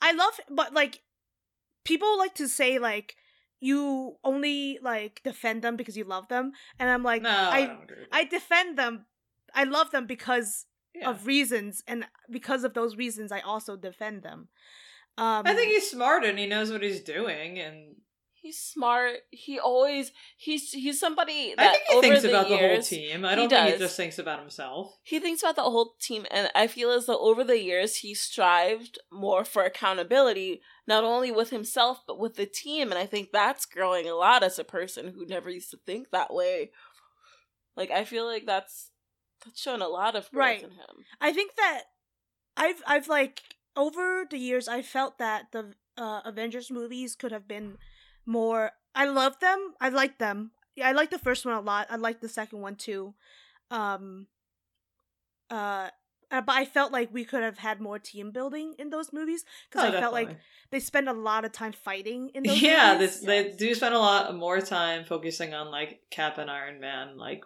[0.00, 1.02] I love but like
[1.84, 3.16] people like to say like
[3.60, 7.66] you only like defend them because you love them and I'm like no, I, I
[7.66, 9.06] don't agree with I defend them
[9.54, 11.10] I love them because Yeah.
[11.10, 14.48] of reasons and because of those reasons I also defend them.
[15.18, 17.96] Um I think he's smart and he knows what he's doing, and
[18.46, 19.16] He's smart.
[19.30, 22.80] He always he's he's somebody I that think he over thinks the about the whole
[22.82, 23.24] team.
[23.24, 24.96] I don't think he just thinks about himself.
[25.02, 28.14] He thinks about the whole team, and I feel as though over the years he
[28.14, 32.90] strived more for accountability, not only with himself but with the team.
[32.92, 36.10] And I think that's growing a lot as a person who never used to think
[36.12, 36.70] that way.
[37.76, 38.90] Like I feel like that's
[39.44, 40.62] that's shown a lot of growth Right.
[40.62, 41.04] in him.
[41.20, 41.82] I think that
[42.56, 43.42] I've I've like
[43.76, 47.78] over the years I felt that the uh, Avengers movies could have been
[48.26, 48.72] more.
[48.94, 49.74] I love them.
[49.80, 50.50] I like them.
[50.74, 51.86] Yeah, I like the first one a lot.
[51.90, 53.14] I like the second one too.
[53.70, 54.26] Um.
[55.50, 55.88] Uh.
[56.30, 59.44] uh, But I felt like we could have had more team building in those movies
[59.70, 60.36] because Oh, I felt like
[60.70, 62.60] they spend a lot of time fighting in those.
[62.60, 63.20] yeah, movies.
[63.20, 67.16] this, they do spend a lot more time focusing on like Cap and Iron Man
[67.16, 67.44] like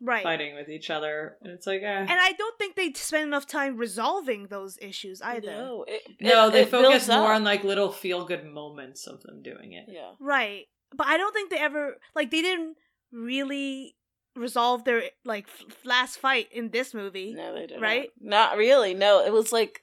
[0.00, 0.22] right.
[0.22, 2.00] fighting with each other, and it's like, eh.
[2.00, 5.50] And I don't think they spend enough time resolving those issues either.
[5.50, 7.36] No, it, no, it- they it focus more up.
[7.36, 9.86] on like little feel good moments of them doing it.
[9.88, 10.12] yeah.
[10.20, 10.66] Right.
[10.94, 12.76] But I don't think they ever like they didn't
[13.12, 13.96] really
[14.36, 17.34] resolve their like f- last fight in this movie.
[17.34, 17.80] No, they didn't.
[17.82, 18.10] Right?
[18.20, 18.94] Not really.
[18.94, 19.82] No, it was like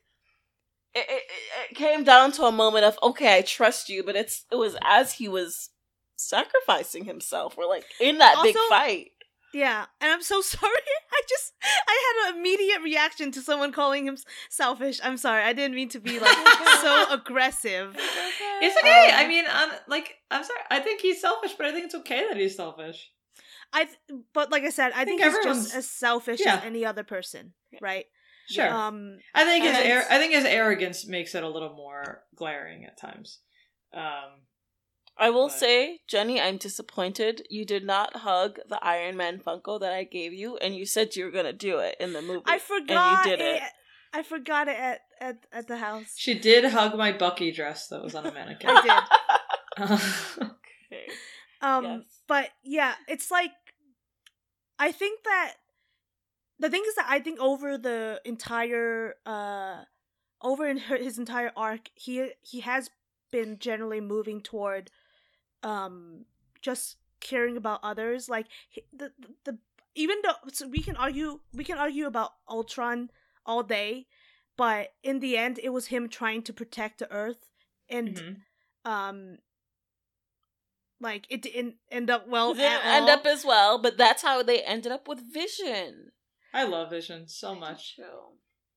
[0.93, 1.23] it, it,
[1.71, 4.77] it came down to a moment of okay, I trust you, but it's it was
[4.83, 5.69] as he was
[6.15, 7.57] sacrificing himself.
[7.57, 9.11] We're like in that big fight.
[9.53, 10.71] Yeah, and I'm so sorry.
[11.11, 14.17] I just I had an immediate reaction to someone calling him
[14.49, 14.99] selfish.
[15.03, 15.43] I'm sorry.
[15.43, 16.37] I didn't mean to be like
[16.81, 17.95] so aggressive.
[18.61, 19.11] It's okay.
[19.11, 20.59] Um, I mean, um, like, I'm sorry.
[20.71, 23.11] I think he's selfish, but I think it's okay that he's selfish.
[23.71, 26.57] I th- but like I said, I, think, think he's just as selfish yeah.
[26.57, 28.05] as any other person, right?
[28.47, 28.69] Sure.
[28.69, 32.85] Um I think his ar- I think his arrogance makes it a little more glaring
[32.85, 33.39] at times.
[33.93, 34.41] Um,
[35.17, 37.45] I will But- say, Jenny, I'm disappointed.
[37.49, 41.15] You did not hug the Iron Man Funko that I gave you, and you said
[41.15, 42.43] you were gonna do it in the movie.
[42.45, 43.61] I forgot and you did it.
[43.63, 43.69] it.
[44.15, 46.13] I forgot it at, at, at the house.
[46.17, 48.69] she did hug my Bucky dress that was on a mannequin.
[48.71, 48.81] I
[49.77, 49.99] did.
[50.39, 51.07] Okay.
[51.61, 52.01] Um, Yes.
[52.27, 53.51] but yeah, it's like
[54.77, 55.53] I think that
[56.59, 59.83] the thing is that I think over the entire uh
[60.41, 62.89] over in her, his entire arc, he he has
[63.31, 64.91] been generally moving toward
[65.63, 66.25] um
[66.61, 68.29] just caring about others.
[68.29, 68.47] Like
[68.91, 69.57] the the, the
[69.95, 73.09] even though so we can argue we can argue about Ultron
[73.45, 74.07] all day,
[74.57, 77.49] but in the end, it was him trying to protect the Earth
[77.89, 78.15] and
[78.85, 78.91] Mhm.
[78.91, 79.37] um,
[80.99, 82.51] like it didn't end up well.
[82.51, 83.17] It didn't at end all.
[83.19, 86.11] up as well, but that's how they ended up with Vision.
[86.53, 87.99] I love Vision so much.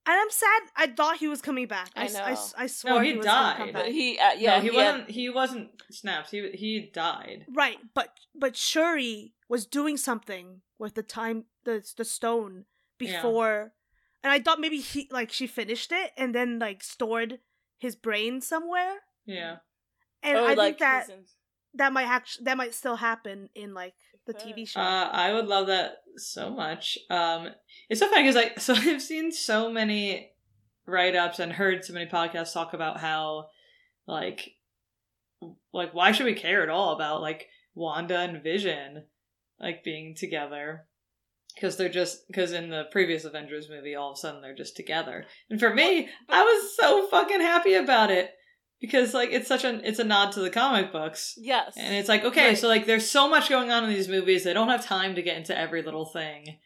[0.07, 0.61] And I'm sad.
[0.75, 1.89] I thought he was coming back.
[1.95, 2.63] I s- I, s- know.
[2.63, 3.73] I swore he was gonna come died.
[3.73, 3.83] back.
[3.83, 5.09] But he, uh, yeah, no, he, had- wasn't.
[5.11, 6.31] He wasn't snapped.
[6.31, 7.45] He he died.
[7.53, 12.65] Right, but but Shuri was doing something with the time the the stone
[12.99, 13.17] Yeah.
[13.17, 13.73] before,
[14.23, 17.39] and I thought maybe he like she finished it and then like stored
[17.77, 19.57] his brain somewhere, Yeah.
[20.23, 21.25] and Oh, I like think that he's in-
[21.77, 23.93] that might actually that might still happen in like
[24.27, 24.79] the TV show.
[24.79, 26.97] Uh, I would love that so much.
[27.09, 27.49] Um,
[27.89, 30.31] it's so funny because like, so I've seen so many
[30.85, 33.47] write ups and heard so many podcasts talk about how,
[34.05, 34.51] like,
[35.73, 39.05] like why should we care at all about like Wanda and Vision,
[39.59, 40.85] like being together?
[41.55, 44.75] Because they're just because in the previous Avengers movie, all of a sudden they're just
[44.75, 45.25] together.
[45.49, 48.31] And for me, I was so fucking happy about it
[48.81, 51.33] because like it's such an it's a nod to the comic books.
[51.37, 52.57] yes, And it's like, okay, Right.
[52.57, 55.21] so like there's so much going on in these movies, they don't have time to
[55.21, 56.57] get into every little thing.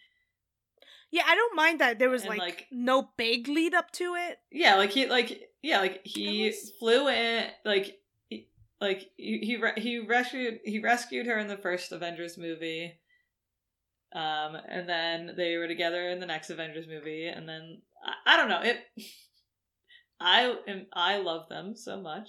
[1.11, 4.37] yeah, I don't mind that there was like, like- no big lead up to it.
[4.51, 7.97] Yeah, like he like yeah, like he was- flew in like
[8.29, 8.47] he,
[8.79, 12.97] like he he, he rescued he rescued her in the first Avengers movie.
[14.13, 18.37] Um and then they were together in the next Avengers movie and then I, I
[18.37, 18.77] don't know, it
[20.21, 22.27] I am I love them so much.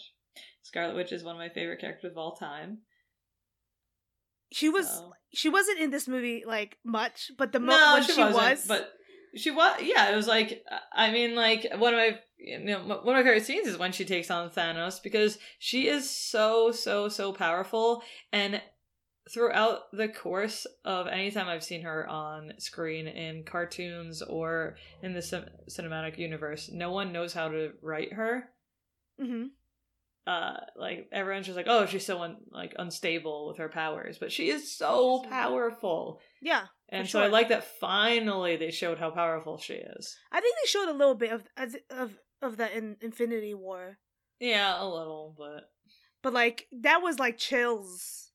[0.63, 2.79] Scarlet Witch is one of my favorite characters of all time.
[4.53, 8.13] She was so- she wasn't in this movie like much, but the mo- no, she,
[8.13, 8.93] she, was, but
[9.35, 9.81] she was.
[9.83, 13.23] Yeah, it was like I mean, like one of my you know one of my
[13.23, 18.03] favorite scenes is when she takes on Thanos because she is so so so powerful
[18.33, 18.61] and
[19.31, 25.15] throughout the course of any time I've seen her on screen in cartoons or in
[25.15, 28.49] the cin- cinematic universe, no one knows how to write her.
[29.21, 29.45] hmm
[30.27, 34.31] Uh, like everyone's just like, oh, she's so un- like unstable with her powers, but
[34.33, 36.21] she is so powerful.
[36.41, 36.67] yeah.
[36.89, 40.17] And For so I like that finally they showed how powerful she is.
[40.31, 43.99] I think they showed a little bit of as- of of that in Infinity War,
[44.41, 45.71] Yeah, a little, but
[46.23, 48.32] but like that was like chills.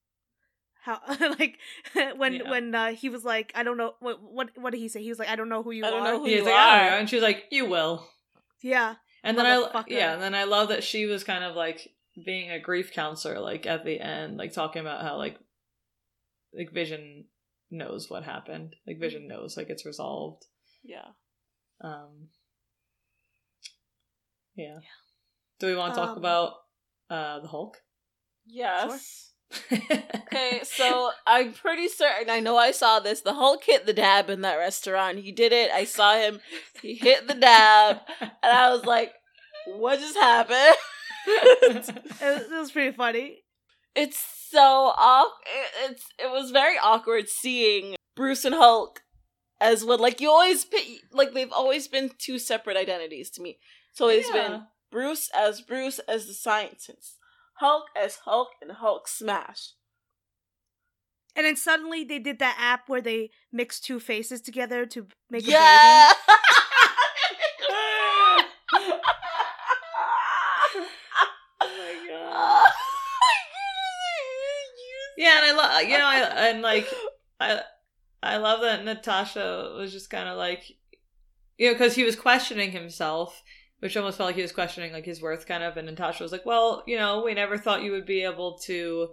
[0.87, 1.01] How
[1.39, 1.57] like
[2.21, 2.49] when Yeah.
[2.49, 5.01] when uh, he was like, I don't know what what what did he say?
[5.03, 6.11] He was like, I don't know who you I don't are.
[6.13, 6.89] know who he's you like, are.
[6.91, 6.97] know.
[6.97, 8.07] and she's like, you will.
[8.63, 11.79] Yeah, And then I, yeah, and then I love that she was kind of like
[12.25, 15.37] being a grief counselor, like at the end, like talking about how like,
[16.57, 17.25] like Vision
[17.69, 18.75] knows what happened.
[18.87, 20.45] Like Vision knows, like it's resolved.
[20.83, 21.09] yeah.
[21.83, 22.29] Um.
[24.55, 24.79] Yeah.
[25.59, 26.53] Do we want to talk Um, about
[27.09, 27.77] uh the Hulk?
[28.45, 29.33] Yes.
[29.71, 32.29] Okay, so I'm pretty certain.
[32.29, 33.21] I know I saw this.
[33.21, 35.19] The Hulk hit the dab in that restaurant.
[35.19, 35.71] He did it.
[35.71, 36.39] I saw him.
[36.81, 39.13] He hit the dab, and I was like,
[39.67, 40.75] "What just happened?"
[41.27, 41.89] it, was-
[42.21, 43.39] it was pretty funny.
[43.95, 44.59] it's so
[44.97, 45.31] off.
[45.45, 49.01] It, it's it was very awkward seeing Bruce and Hulk
[49.59, 53.57] as what like you always pi- like they've always been two separate identities to me.
[53.91, 54.47] It's always Yeah.
[54.47, 57.16] been Bruce as Bruce as the scientist,
[57.59, 59.73] Hulk as Hulk, and Hulk smash.
[61.35, 65.47] And then suddenly they did that app where they mix two faces together to make
[65.47, 66.11] a yeah.
[71.59, 72.71] Oh my god.
[75.19, 76.87] Yeah, and I love you know, I and like
[77.39, 77.61] I
[78.21, 80.77] I love that Natasha was just kind of like
[81.57, 83.41] you know because he was questioning himself,
[83.79, 85.77] which almost felt like he was questioning like his worth, kind of.
[85.77, 89.09] And Natasha was like, "Well, you know, we never thought you would be able to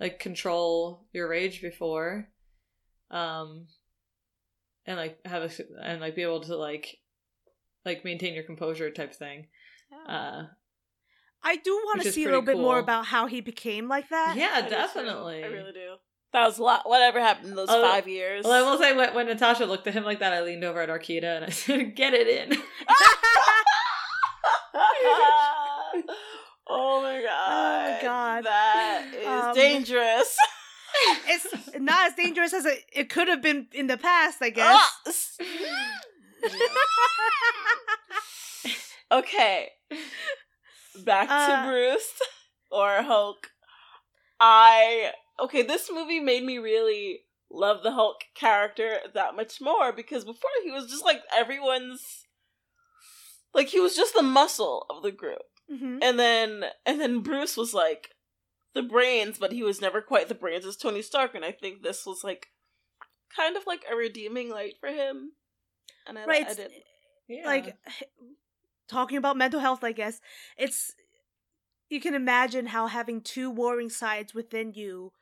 [0.00, 2.28] like control your rage before,
[3.10, 3.66] um,
[4.86, 5.50] and like have a
[5.82, 6.96] and like be able to like
[7.84, 9.46] like maintain your composure type thing."
[10.08, 10.44] Uh,
[11.44, 14.08] I do want to see a little pretty bit more about how he became like
[14.10, 14.36] that.
[14.36, 15.44] yeah, I do definitely.
[15.44, 15.94] I really do.
[16.32, 16.88] That was a lot.
[16.88, 18.44] Whatever happened in those Oh, five years.
[18.44, 20.80] Well, I will say when, when Natasha looked at him like that, I leaned over
[20.80, 22.52] at Arkita and I said, "Get it in."
[26.94, 27.98] oh my god.
[27.98, 28.44] Oh God.
[28.44, 30.36] That is Um, dangerous.
[31.28, 31.46] it's
[31.78, 35.38] not as dangerous as it, it could have been in the past, I guess.
[39.10, 39.68] Okay.
[41.04, 42.12] Back to Uh, Bruce
[42.70, 43.50] or Hulk.
[44.40, 50.24] I okay, this movie made me really love the Hulk character that much more because
[50.24, 52.24] before he was just like everyone's
[53.52, 55.42] like he was just the muscle of the group.
[55.70, 55.98] Mhm.
[56.02, 58.10] And then and then Bruce was like
[58.74, 61.82] the brains, but he was never quite the brains as Tony Stark, and I think
[61.82, 62.48] this was like
[63.34, 65.32] kind of like a redeeming light for him.
[66.06, 66.46] And I, Right.
[66.46, 66.82] I it's- did
[67.28, 67.46] Yeah.
[67.46, 67.76] Like
[68.88, 70.20] talking about mental health, I guess
[70.56, 70.94] it's
[71.88, 75.12] you can imagine how having two warring sides within you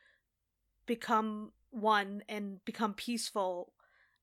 [0.87, 3.73] become one and become peaceful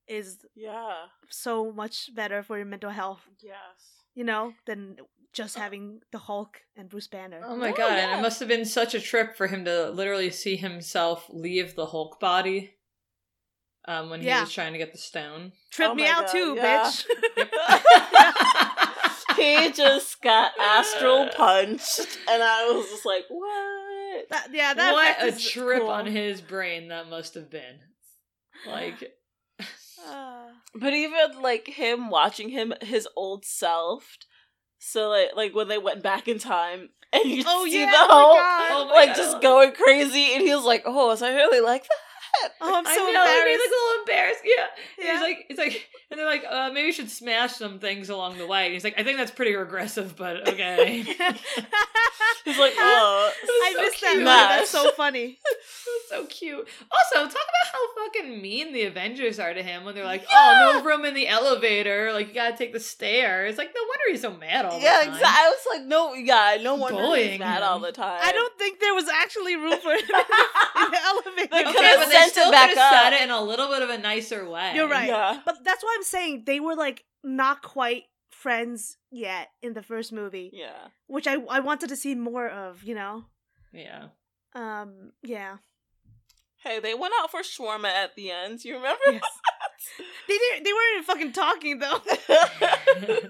[0.08, 1.08] is Yeah.
[1.30, 4.03] so much better for your mental health, Yes.
[4.15, 4.97] you know, than
[5.38, 7.41] just having the Hulk and Bruce Banner.
[7.45, 9.91] Oh my No, god, and it must have been such a trip for him to
[9.91, 12.73] literally see himself leave the Hulk body
[13.88, 14.41] um, when he Yeah.
[14.41, 15.52] was trying to get the stone.
[15.71, 16.91] Trip Oh me out God, too, yeah.
[16.91, 17.06] bitch.
[19.38, 25.34] he just got astral punched, and I was just like, "What?" That- yeah, that what
[25.34, 25.89] a trip cool.
[25.91, 27.80] on his brain that must have been.
[28.65, 29.13] Like,
[30.08, 34.17] Uh, But even like him watching him, his old self.
[34.79, 37.97] So like, like when they went back in time, and you Oh, see yeah, the
[37.97, 39.15] Hulk, Oh like God.
[39.15, 41.89] just going crazy, and he was like, "Oh, was I really like that?"
[42.61, 43.47] Oh, I'm so I know, embarrassed.
[43.47, 44.41] He's like a little embarrassed.
[44.45, 44.65] Yeah.
[44.99, 45.11] Yeah.
[45.13, 48.37] He's like, he's like, and they're like, uh, maybe we should smash some things along
[48.37, 48.65] the way.
[48.65, 51.03] And he's like, I think that's pretty regressive, but okay.
[52.45, 54.11] He's like, "Oh, I so missed that.
[54.13, 54.23] cute.
[54.25, 55.37] That's so funny.
[56.09, 56.65] so cute.
[56.91, 60.73] Also, talk about how fucking mean the Avengers are to him when they're like, "Oh,
[60.79, 62.13] no room in the elevator.
[62.13, 64.99] Like you gotta take the stairs." It's like, no wonder he's so mad all yeah,
[64.99, 65.13] the time.
[65.15, 67.67] exactly." I was like, "No, yeah, no wonder Bullying he's mad him.
[67.67, 71.47] all the time." I don't think there was actually room for him in the elevator.
[71.51, 73.41] They Okay, could've but they sent still it back could have said it in a
[73.41, 74.73] little bit of a nicer way.
[74.75, 75.08] You're right.
[75.08, 75.41] Yeah.
[75.45, 80.12] But that's why I'm saying they were like not quite friends yet in the first
[80.13, 80.89] movie, Yeah.
[81.08, 82.84] which I I wanted to see more of.
[82.84, 83.25] You know.
[83.73, 84.08] Yeah.
[84.53, 85.12] Um.
[85.23, 85.58] Yeah.
[86.63, 88.63] Hey, they went out for shawarma at the end.
[88.65, 89.01] You remember?
[89.12, 89.21] Yes.
[90.27, 90.63] They didn't.
[90.63, 91.99] They weren't even fucking talking though.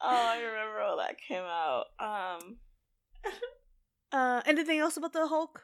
[0.00, 1.84] oh, I remember when that came out.
[1.98, 2.56] Um,
[4.12, 4.42] Uh.
[4.44, 5.62] Anything else about the Hulk?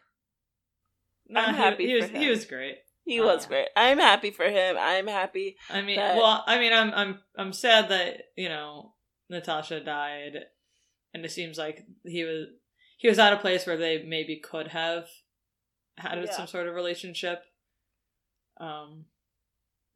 [1.30, 2.20] I'm Uh, he- happy He, for was, him.
[2.22, 2.78] he was great.
[3.04, 3.48] he Oh, was yeah.
[3.48, 3.68] great.
[3.76, 4.76] I'm happy for him.
[4.78, 5.56] I'm happy.
[5.70, 8.94] I mean, That- well, I mean, I'm I'm I'm sad that you know
[9.30, 10.46] Natasha died,
[11.14, 12.48] and it seems like he was
[12.98, 15.08] he was at a place where they maybe could have
[15.96, 16.30] had Yeah.
[16.32, 17.42] some sort of relationship.
[18.58, 19.04] Um,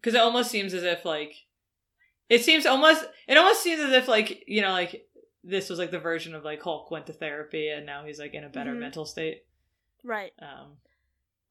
[0.01, 1.35] because it almost seems as if like
[2.29, 5.07] it seems almost it almost seems as if like you know like
[5.45, 8.35] this was like the version of like Hulk went to therapy and now he's like
[8.35, 8.79] in a better Mhm.
[8.81, 9.45] mental state.
[10.05, 10.33] Right.
[10.41, 10.77] Um,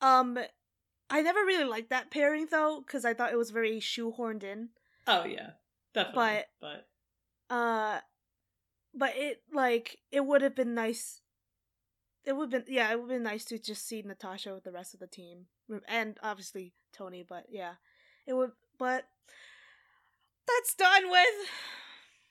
[0.01, 0.37] Um.
[1.13, 4.69] I never really liked that pairing though, because I thought it was very shoehorned in.
[5.07, 5.51] oh yeah,
[5.93, 6.87] definitely, But-
[7.49, 7.99] but Uh,
[8.93, 11.19] but it like it would have been nice.
[12.23, 14.63] It would have been yeah, it would have been nice to just see Natasha with
[14.63, 15.47] the rest of the team,
[15.87, 17.23] and obviously Tony.
[17.27, 17.73] But yeah,
[18.25, 18.51] it would.
[18.79, 19.03] But
[20.47, 21.49] that's done with.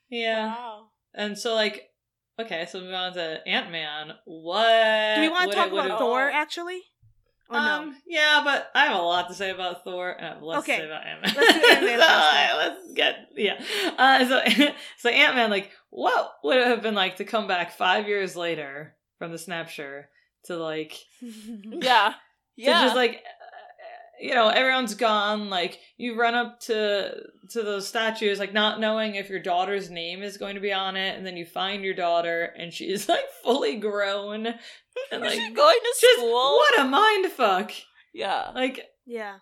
[0.09, 0.47] yeah.
[0.47, 0.87] Wow.
[1.15, 1.91] And so, like,
[2.41, 4.13] okay, so moving on to Ant Man.
[4.25, 6.35] What Do we want to talk about Thor Oh.
[6.35, 6.83] actually?
[7.51, 10.11] Or Um, yeah, but I have a lot to say about Thor.
[10.13, 10.77] And I have less Okay.
[10.77, 11.35] to say about Ant Man.
[11.37, 12.57] Let's do Ant-Man first then.
[12.57, 13.61] Let's get yeah.
[13.99, 17.73] Uh, so, so Ant Man, like, what would it have been like to come back
[17.73, 20.09] five years later from the Snapshire
[20.45, 21.79] to like no?
[21.83, 22.15] Yeah.
[22.57, 22.83] Yeah.
[22.83, 23.40] just like uh,
[24.21, 27.13] you know everyone's gone like you run up to
[27.49, 30.97] to those statues like not knowing if your daughter's name is going to be on
[30.97, 35.55] it and then you find your daughter and she's like fully grown and like She's
[35.57, 36.33] going to just school.
[36.57, 37.73] what a mind fuck
[38.13, 38.51] Yeah.
[38.55, 39.37] like yeah.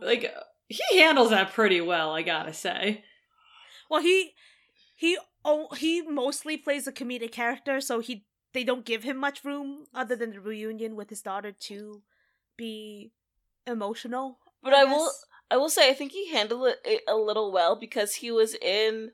[0.00, 0.32] like
[0.68, 3.02] he handles that pretty well i gotta say
[3.90, 4.32] Well, he
[4.94, 9.44] he oh he mostly plays a comedic character, so he they don't give him much
[9.44, 12.02] room other than the reunion with his daughter to
[12.56, 13.12] be
[13.68, 14.38] emotional.
[14.62, 15.10] But I will.
[15.50, 18.54] I will say I think he handled it- it a little well because he was
[18.54, 19.12] in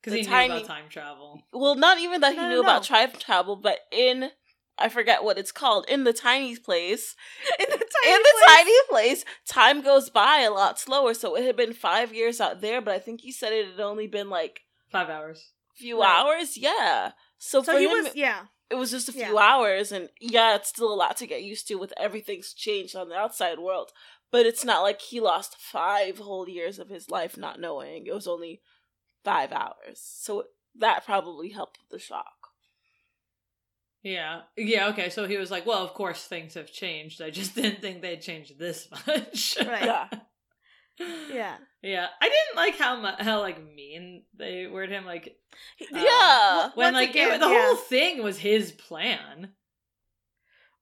[0.00, 2.82] because The he knew about time travel well not even that he knew no, about
[2.82, 2.86] no.
[2.86, 4.30] tribe travel, but in
[4.78, 7.14] I forget what it's called in the tiny place.
[7.58, 8.56] in the tiny in the place.
[8.56, 11.12] tiny place, time goes by a lot slower.
[11.12, 13.80] So it had been five years out there, but I think he said it had
[13.80, 16.08] only been like five hours a few Right.
[16.18, 16.56] hours.
[16.56, 17.12] Yeah.
[17.36, 18.46] So, So for he him, was yeah.
[18.70, 19.36] It was just a few Yeah.
[19.52, 23.08] hours, and yeah, it's still a lot to get used to with everything's changed on
[23.08, 23.90] the outside world.
[24.30, 28.06] But it's not like he lost five whole years of his life not knowing.
[28.06, 28.62] It was only
[29.24, 30.44] five hours, so
[30.78, 32.36] that probably helped with the shock.
[34.02, 37.54] yeah yeah okay so he was like well of course things have changed i just
[37.58, 39.84] didn't think they'd change this much Right.
[39.84, 40.08] Yeah.
[41.32, 41.56] Yeah.
[41.82, 45.06] Yeah, I didn't like how mu- how like mean they were to him.
[45.06, 45.34] Like
[45.80, 46.70] Uh, yeah.
[46.74, 47.66] when like it- the yeah.
[47.66, 49.54] whole thing was his plan,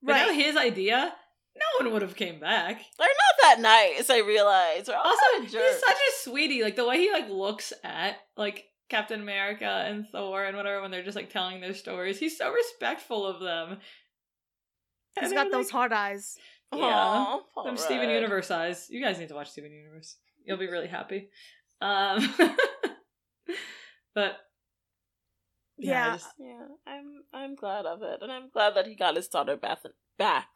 [0.01, 0.33] Right.
[0.35, 1.13] his idea,
[1.55, 2.81] no one would have came back.
[2.97, 4.85] They're not that nice, I realize.
[4.87, 6.63] They're Also, he's such a sweetie.
[6.63, 10.91] Like the way he like looks at like Captain America and Thor and whatever when
[10.91, 12.19] they're just like telling their stories.
[12.19, 13.79] He's so respectful of them.
[15.19, 16.37] He's And got those like, hard eyes.
[16.73, 16.85] Yeah.
[16.85, 18.87] Aw, poor Them Steven Universe eyes.
[18.89, 20.17] You guys need to watch Steven Universe.
[20.45, 21.29] You'll be really happy.
[21.81, 22.33] Um,
[24.15, 24.37] but
[25.77, 26.07] yeah, Yeah.
[26.09, 29.27] I just- Yeah, I'm I'm glad of it, and I'm glad that he got his
[29.27, 29.79] daughter back,
[30.17, 30.47] back,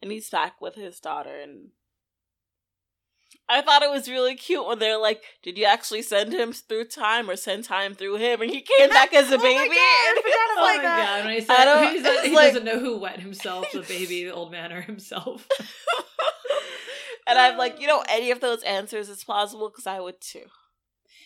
[0.00, 1.36] and he's back with his daughter.
[1.40, 1.68] And
[3.48, 6.84] I thought it was really cute when they're like, "Did you actually send him through
[6.86, 9.74] time or send time through him?" And he came back as a Oh my baby.
[9.74, 11.06] God, I forgot Oh my that.
[11.06, 11.24] god!
[11.24, 13.66] When he I said don't- he, said, it's he like- doesn't know who wet himself,
[13.72, 15.46] the baby, the old man, or himself.
[17.26, 20.44] and I'm like, you know, any of those answers is plausible because I would too.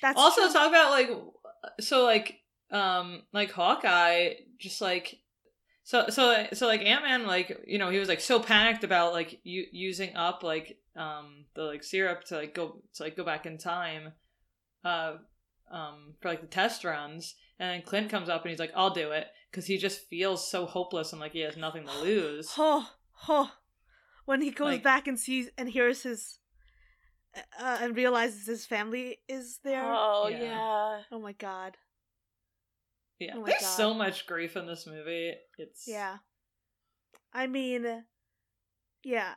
[0.02, 0.52] That's also true.
[0.52, 1.10] talk about like
[1.80, 2.40] so like
[2.70, 5.18] um like Hawkeye just like
[5.88, 9.12] so so so like Ant Man like you know he was like so panicked about
[9.12, 13.22] like you using up like um the like syrup to like go to like go
[13.24, 14.12] back in time
[14.84, 15.12] uh
[15.70, 18.90] um for like the test runs and then Clint comes up and he's like I'll
[18.90, 22.52] do it because he just feels so hopeless and like he has nothing to lose
[22.58, 22.88] Oh,
[23.28, 23.52] oh.
[24.24, 26.40] When he goes Like- back and sees and hears his,
[27.60, 29.84] uh, and realizes his family is there.
[29.86, 30.40] Oh Yeah.
[30.42, 31.00] yeah.
[31.12, 31.76] Oh my god.
[33.18, 33.66] Yeah Oh there's God.
[33.76, 36.16] so much grief in this movie it's Yeah.
[37.32, 38.04] I mean,
[39.04, 39.34] yeah.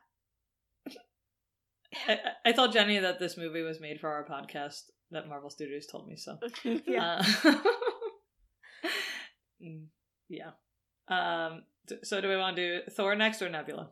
[0.87, 5.49] I, I I told Jenny that this movie was made for our podcast that Marvel
[5.49, 6.37] Studios told me so.
[6.85, 7.21] Yeah.
[7.43, 7.53] Uh,
[9.61, 9.85] mm,
[10.29, 10.51] yeah.
[11.07, 11.63] Um.
[12.03, 13.89] So, do we want to do Thor next or Nebula?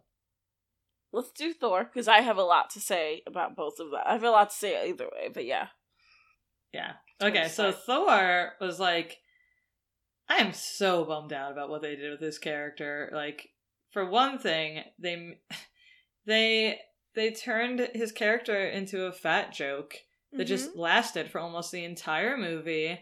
[1.12, 4.02] Let's do Thor because I have a lot to say about both of them.
[4.06, 5.68] I have a lot to say either way, but yeah.
[6.74, 6.94] Yeah.
[7.22, 7.48] Okay.
[7.48, 7.72] So.
[7.72, 9.18] Thor was like,
[10.30, 13.10] I am so bummed out about what they did with this character.
[13.14, 13.50] Like,
[13.92, 15.40] for one thing, they
[16.26, 16.80] they
[17.16, 19.96] they turned his character into a fat joke.
[20.34, 20.80] that just Mm-hmm.
[20.80, 23.00] lasted for almost the entire movie.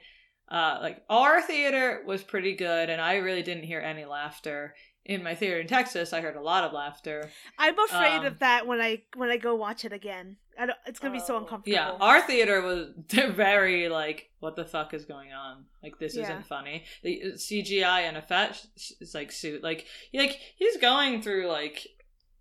[0.48, 4.76] Uh, like our theater was pretty good, and I really didn't hear any laughter.
[5.06, 7.30] In my theater in Texas, I heard a lot of laughter.
[7.60, 10.38] I'm afraid Um, of that when I when I go watch it again.
[10.58, 11.40] I don't, it's gonna be so Oh.
[11.40, 11.76] uncomfortable.
[11.76, 12.88] Yeah, our theater was
[13.36, 15.66] very like, "What the fuck is going on?
[15.84, 16.24] Like, this Yeah.
[16.24, 20.40] isn't funny." The uh, CGI and a fat sh- sh- like suit, like, he, like
[20.56, 21.86] he's going through like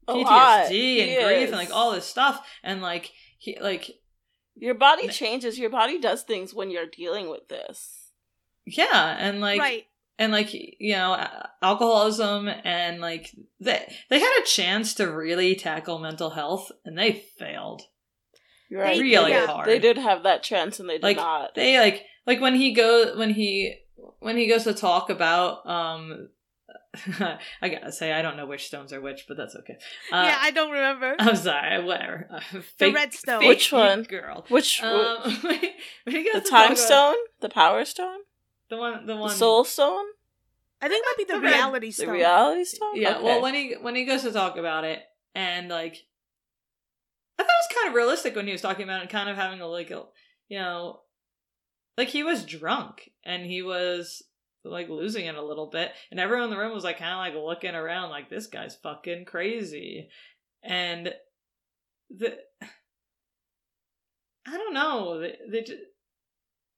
[0.09, 1.51] PTSD and He grief is.
[1.51, 3.91] and like all this stuff, and like he like
[4.55, 5.59] Your body changes.
[5.59, 8.11] Your body does things when you're dealing with this.
[8.65, 9.87] yeah, and like right.
[10.19, 11.27] And like you know
[11.63, 17.25] alcoholism and like they they had a chance to really tackle mental health and they
[17.39, 17.83] failed
[18.69, 19.01] You're right.
[19.01, 19.67] Really they did, hard.
[19.69, 21.55] They did have that chance, and they did Like, not.
[21.55, 23.77] they like like when he go when he
[24.21, 26.29] when he goes to talk about um
[27.61, 29.75] i gotta say i don't know which stones are which but that's okay
[30.13, 31.17] uh, yeah, I don't remember.
[31.19, 32.41] i'm sorry whatever Uh,
[32.79, 33.41] the red stone.
[33.41, 34.03] fake Which one?
[34.05, 35.61] girl Which um when
[36.05, 38.19] the time talk about- stone, the power stone,
[38.71, 40.05] the one the the one soul stone,
[40.81, 42.97] I think it might be the the red- reality the reality stone.
[42.97, 43.25] Yeah, Okay.
[43.25, 45.03] well, when he when he goes to talk about it,
[45.35, 45.97] and like,
[47.39, 49.37] I thought it was kind of realistic when he was talking about it, kind of
[49.37, 50.05] having a like, a,
[50.49, 51.01] you know,
[51.97, 54.23] like he was drunk and he was
[54.65, 57.19] like losing it a little bit, and everyone in the room was like kind of
[57.19, 60.09] like looking around, like this guy's fucking crazy,
[60.63, 61.13] and
[62.11, 62.39] the
[64.47, 65.81] I don't know, they, they just.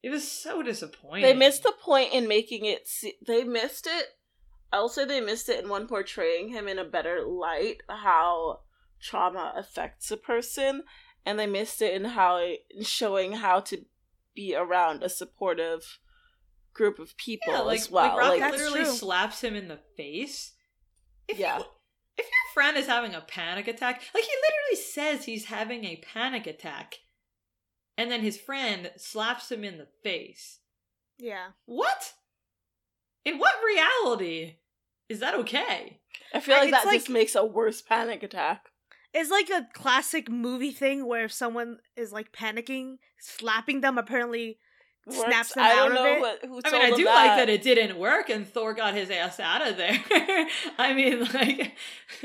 [0.03, 1.23] It was so disappointing.
[1.25, 2.87] they missed the point in making it.
[2.87, 4.07] Se- they missed it.
[4.73, 8.61] I'll say they missed it in one portraying him in a better light, how
[9.01, 10.83] trauma affects a person,
[11.25, 13.85] and they missed it in how in showing how to
[14.35, 15.99] be around a supportive
[16.75, 18.09] group of people Yeah, like, as well.
[18.17, 18.93] like Rocket Like, literally true.
[18.93, 20.53] slaps him in the face.
[21.27, 21.59] If Yeah.
[21.59, 21.65] You,
[22.19, 25.97] if your friend is having a panic attack, like he literally says he's having a
[26.13, 26.99] panic attack,
[27.99, 30.59] and then his friend slaps him in the face.
[31.19, 31.49] Yeah.
[31.65, 32.13] What?
[33.25, 34.57] In what reality
[35.09, 36.01] is that okay?
[36.35, 38.67] I feel like it's that like- just makes a worse panic attack.
[39.15, 44.59] It's like a classic movie thing where if someone is like panicking, slapping them apparently
[45.09, 46.21] snaps Works- them I out don't of know it.
[46.21, 47.15] what, who I mean, I do that.
[47.15, 49.99] like that it didn't work and Thor got his ass out of there.
[50.79, 51.73] I mean, like,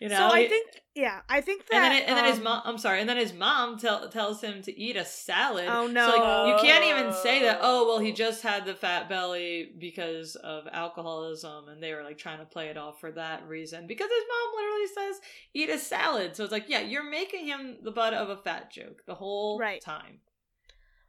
[0.00, 0.16] you know.
[0.16, 1.74] so I he- think, yeah, I think that.
[1.74, 2.62] and then, and then his um, mom.
[2.64, 3.00] I'm sorry.
[3.00, 5.66] And then his mom tell, tells him to eat a salad.
[5.68, 7.58] Oh, So like, you can't even say that.
[7.60, 12.16] Oh well, he just had the fat belly because of alcoholism, and they were like
[12.16, 13.86] trying to play it off for that reason.
[13.86, 15.20] Because his mom literally says
[15.52, 16.34] eat a salad.
[16.34, 19.58] So it's like, yeah, you're making him the butt of a fat joke the whole
[19.58, 19.82] Right.
[19.82, 20.20] time.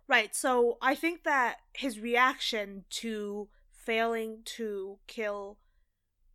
[0.09, 0.35] Right.
[0.35, 5.59] So I think that his reaction to failing to kill,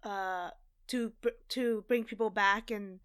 [0.02, 0.50] uh,
[0.88, 1.12] to
[1.50, 3.00] to bring people back and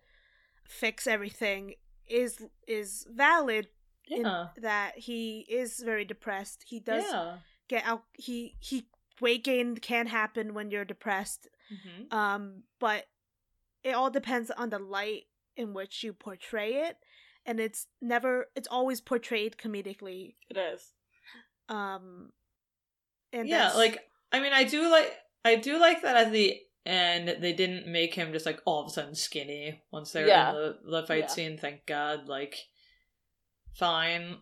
[0.67, 1.75] fix everything
[2.07, 3.67] is is valid.
[4.09, 4.47] In Yeah.
[4.61, 6.63] that he is very depressed.
[6.67, 7.39] He does yeah.
[7.67, 8.05] get out.
[8.13, 8.87] He he
[9.19, 11.49] weight gain can happen when you're depressed.
[11.67, 13.07] hmm Um, but
[13.83, 15.25] it all depends on the light
[15.57, 16.97] in which you portray it,
[17.45, 18.47] and it's never.
[18.55, 20.93] It's always portrayed comedically It is.
[21.67, 22.31] um
[23.33, 23.99] and Yeah, like
[24.31, 25.11] I mean, I do like
[25.43, 28.87] I do like that at the end they didn't make him just like all of
[28.87, 30.49] a sudden skinny once they're Yeah.
[30.49, 31.27] in the, the fight Yeah.
[31.27, 31.57] scene.
[31.57, 32.27] Thank God.
[32.27, 32.55] Like,
[33.75, 34.37] fine.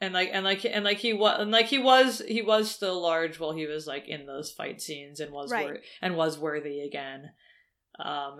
[0.00, 3.00] And like and like and like he was and like he was he was still
[3.00, 5.64] large while he was like in those fight scenes and was Right.
[5.64, 7.30] wor- and was worthy again.
[7.98, 8.38] Um,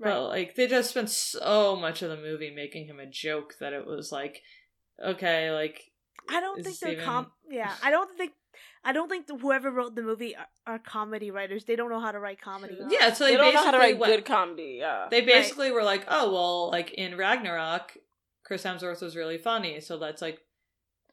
[0.00, 0.10] Right.
[0.14, 3.72] but like they just spent so much of the movie making him a joke that
[3.72, 4.42] it was like,
[5.04, 5.92] okay, like
[6.28, 7.32] I don't think they're even- com.
[7.48, 8.32] Yeah, I don't think.
[8.84, 11.64] I don't think whoever wrote the movie are, are comedy writers.
[11.64, 12.76] They don't know how to write comedy.
[12.78, 12.88] No.
[12.90, 13.12] yeah.
[13.12, 14.76] So they they, don't know how to write went- good comedy.
[14.80, 15.06] Yeah.
[15.10, 17.96] They basically were like, oh well, like in Ragnarok,
[18.44, 20.38] Chris Hemsworth was really funny, so let's like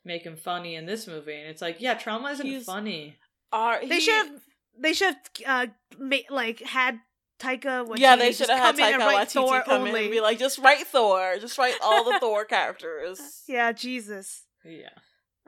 [0.06, 1.36] make him funny in this movie.
[1.36, 3.18] And it's like, yeah, trauma isn't He's- funny.
[3.52, 4.42] Are, They should have.
[4.82, 5.16] They should
[5.46, 7.00] have uh, ma- like had
[7.40, 7.86] Taika.
[7.86, 9.90] Waititi Yeah, they should have had come in and Taika write Waititi Thor come only.
[9.92, 13.20] in and be like, just write Thor, just write all the Thor characters.
[13.48, 14.44] yeah, Jesus.
[14.64, 14.90] Yeah,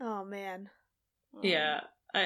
[0.02, 0.70] Oh man.
[1.41, 1.82] Yeah.
[2.13, 2.23] Um, I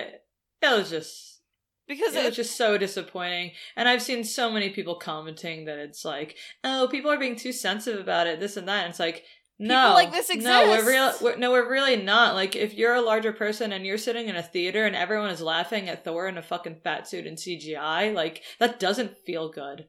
[0.61, 1.41] it was just
[1.87, 3.51] because it was just so disappointing.
[3.75, 7.51] And I've seen so many people commenting that it's like, oh, people are being too
[7.51, 8.85] sensitive about it, this and that.
[8.85, 9.23] And it's like,
[9.59, 10.49] no, like this exists.
[10.49, 11.13] No, we're real.
[11.21, 12.35] We're, no, we're really not.
[12.35, 15.41] Like, if you're a larger person and you're sitting in a theater and everyone is
[15.41, 19.87] laughing at Thor in a fucking fat suit and CGI, like that doesn't feel good.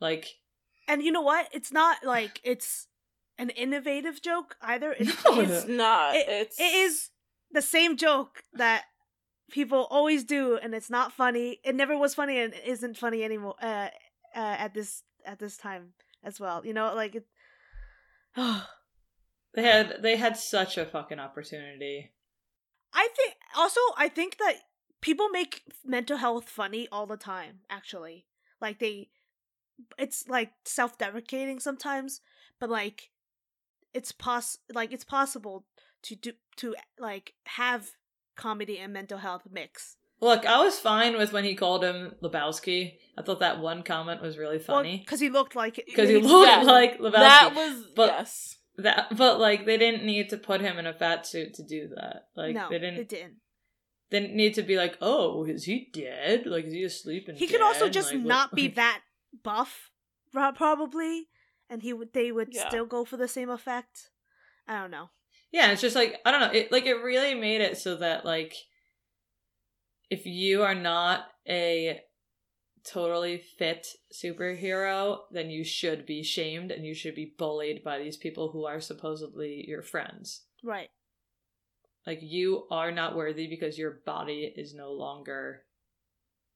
[0.00, 0.28] Like,
[0.86, 1.48] And you know what?
[1.52, 2.86] It's not like it's
[3.38, 4.94] an innovative joke either.
[4.98, 5.40] It's, No.
[5.40, 6.14] it's it's not.
[6.14, 7.10] it, it's it is
[7.54, 8.84] the same joke that
[9.50, 13.22] people always do and it's not funny it never was funny and it isn't funny
[13.22, 13.88] anymore uh,
[14.34, 15.92] uh at this at this time
[16.22, 17.26] as well you know like it
[19.54, 22.12] they had they had such a fucking opportunity.
[22.92, 24.54] i think also i think that
[25.00, 28.26] people make mental health funny all the time actually
[28.60, 29.08] like they
[29.98, 32.20] it's like self-deprecating sometimes
[32.58, 33.10] but like
[33.92, 35.64] it's poss like it's possible
[36.02, 37.90] to do to like have
[38.36, 42.94] comedy and mental health mix Look, I was fine with when he called him Lebowski.
[43.18, 46.16] I thought that one comment was really funny because he looked like it because he
[46.18, 47.12] looked Yeah, like Lebowski.
[47.12, 48.56] that was but- yes.
[48.78, 51.88] that, but like they didn't need to put him in a fat suit to do
[51.96, 52.28] that.
[52.36, 53.00] Like no they didn't.
[53.00, 53.34] it didn't
[54.10, 56.46] They didn't need to be like, oh, is he dead?
[56.46, 59.00] Like, is he asleep and he could also just Like, what- not be that
[59.42, 59.90] buff
[60.32, 61.28] pro- probably
[61.68, 62.68] and he would they would Yeah.
[62.68, 64.10] still go for the same effect
[64.68, 65.10] i don't know
[65.54, 66.50] Yeah, it's just like I don't know.
[66.50, 68.56] It like it really made it so that like
[70.10, 72.00] if you are not a
[72.84, 78.16] totally fit superhero, then you should be shamed and you should be bullied by these
[78.16, 80.42] people who are supposedly your friends.
[80.64, 80.88] right
[82.04, 85.62] Like you are not worthy because your body is no longer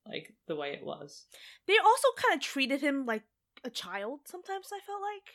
[0.04, 1.26] like the way it was.
[1.68, 3.22] they also kind of treated him like
[3.62, 5.34] a child sometimes i felt like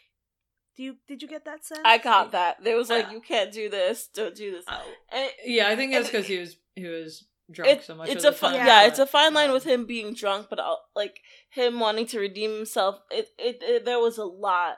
[0.76, 2.63] do you did you get that sense I got that.
[2.63, 4.65] There was like, Uh, you can't do this, don't do this.
[5.11, 8.09] And Yeah, I think it's because he was he was drunk it- so much.
[8.09, 10.47] it's a the fi- time, yeah, but, it's a fine line with him being drunk,
[10.49, 11.19] but I'll, like
[11.49, 12.99] him wanting to redeem himself.
[13.11, 14.78] It, it it there was a lot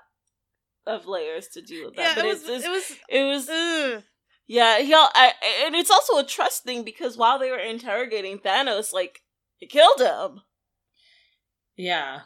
[0.85, 2.01] of layers to deal with that.
[2.09, 4.03] yeah but it was, it's, it was it was ugh.
[4.47, 4.79] yeah.
[4.79, 5.31] He all, I,
[5.65, 9.21] and it's also a trust thing because while they were interrogating Thanos, like
[9.57, 10.41] he killed him.
[11.77, 12.21] Yeah.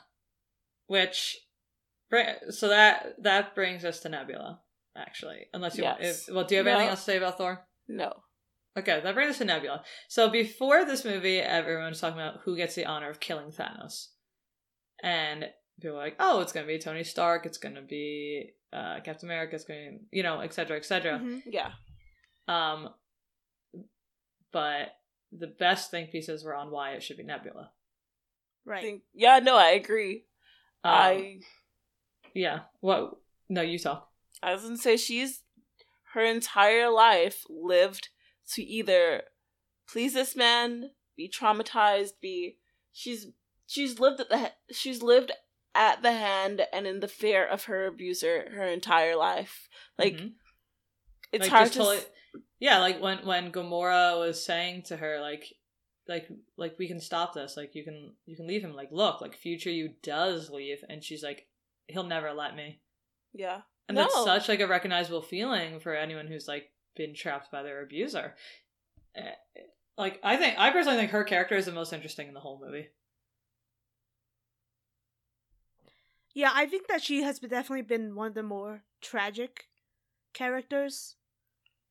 [0.88, 1.40] Which bri-
[2.50, 4.60] so that that brings us to Nebula,
[4.96, 5.46] actually.
[5.54, 6.28] Unless you want Yes.
[6.28, 7.66] if, well, do you have anything else to say about Thor?
[7.88, 8.24] No,
[8.78, 9.84] Okay, that brings us to Nebula.
[10.08, 14.08] So before this movie, everyone was talking about who gets the honor of killing Thanos.
[15.04, 15.46] And
[15.82, 19.56] people were like, oh, it's gonna be Tony Stark, it's gonna be uh, Captain America,
[19.56, 21.20] it's gonna you know, etc., cetera, et cetera.
[21.20, 21.42] Mhm.
[21.46, 21.72] yeah,
[22.48, 22.94] Um
[24.52, 24.96] but
[25.32, 27.72] the best think pieces were on why it should be Nebula.
[28.66, 29.40] Right think yeah.
[29.40, 30.26] No, I agree.
[30.84, 31.40] Um, I
[32.34, 32.62] yeah.
[32.82, 33.14] What
[33.50, 34.10] no, you talk.
[34.44, 35.44] I was gonna say she's
[36.14, 38.10] her entire life lived
[38.54, 39.24] to either
[39.92, 42.58] please this man, be traumatized, be
[42.92, 43.28] she's
[43.68, 45.32] she's lived at the she's lived
[45.76, 49.68] at the hand and in the fear of her abuser her entire life.
[49.98, 50.34] Like Mhm.
[51.32, 52.00] it's Like, hard to totally-
[52.60, 55.46] yeah like when when Gamora was saying to her like
[56.08, 56.28] like
[56.58, 59.36] like we can stop this like you can you can leave him like look like
[59.36, 61.48] future you does leave and she's like
[61.90, 62.80] he'll never let me.
[63.34, 63.62] Yeah.
[63.88, 67.82] and that's such like a recognizable feeling for anyone who's like been trapped by their
[67.84, 68.36] abuser.
[69.16, 69.32] Eh,
[69.98, 72.62] like i think i personally think her character is the most interesting in the whole
[72.64, 72.88] movie.
[76.34, 79.68] Yeah i think that she has definitely been one of the more tragic
[80.34, 81.16] characters.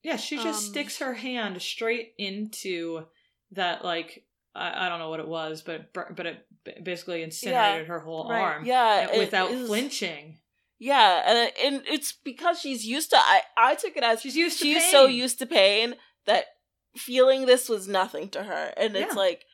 [0.03, 3.07] Yeah she just Um, sticks her hand straight into
[3.53, 4.25] that like
[4.59, 6.45] I, I don't know what it was but but it
[6.85, 8.41] basically incinerated her whole Right.
[8.41, 9.17] arm Yeah.
[9.17, 10.39] without flinching.
[10.81, 13.17] Yeah, and and it's because she's used to.
[13.17, 15.97] I I took it as She's used she's so used to pain
[16.27, 16.45] that
[16.97, 19.19] feeling this was nothing to her, and it's Yeah.
[19.19, 19.45] like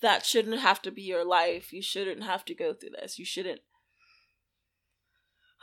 [0.00, 1.72] that shouldn't have to be your life.
[1.72, 3.16] You shouldn't have to go through this.
[3.18, 3.60] You shouldn't.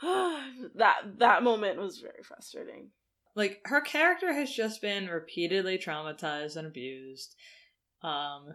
[0.02, 2.90] that that moment was very frustrating.
[3.34, 7.36] like her character has just been repeatedly traumatized and abused
[8.02, 8.54] um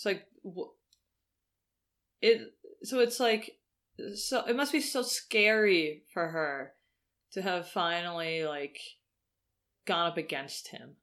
[0.00, 0.26] it's like
[2.22, 2.40] it
[2.82, 3.58] so it's like
[4.14, 6.72] so it must be so scary for her
[7.32, 8.78] to have finally like
[9.86, 10.96] gone up against him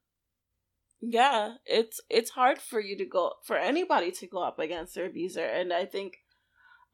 [1.00, 5.06] Yeah, it's it's hard for you to go for anybody to go up against their
[5.06, 6.18] abuser, and I think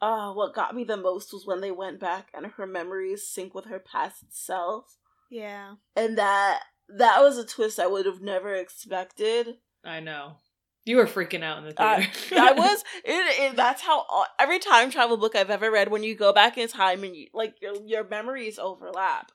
[0.01, 3.53] uh what got me the most was when they went back and her memories sync
[3.55, 4.97] with her past self,
[5.29, 5.75] Yeah.
[5.95, 9.57] and that that was a twist I would have never expected.
[9.85, 10.37] i know
[10.85, 12.07] you were freaking out in the theater
[12.37, 13.55] I was it, it.
[13.55, 16.67] That's how all, every time travel book I've ever read, when you go back in
[16.67, 19.31] time and you, like your your memories overlap,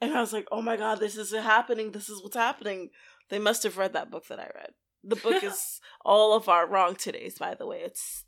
[0.00, 1.92] and I was like, oh my god, this is happening.
[1.92, 2.90] This is what's happening.
[3.28, 4.70] They must have read that book that I read.
[5.04, 7.80] The book is all of our Wrong Todays, by the way.
[7.84, 8.24] It's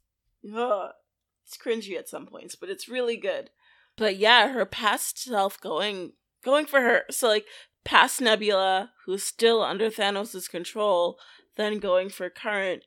[0.54, 0.90] ugh,
[1.46, 3.50] it's cringy at some points, but it's really good.
[3.96, 6.12] But yeah, her past self going
[6.44, 7.02] going for her.
[7.10, 7.46] So like
[7.84, 11.18] past Nebula, who's still under Thanos' control,
[11.57, 12.84] then going for current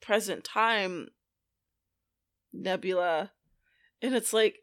[0.00, 1.08] present time
[2.52, 3.32] Nebula.
[4.02, 4.56] And it's like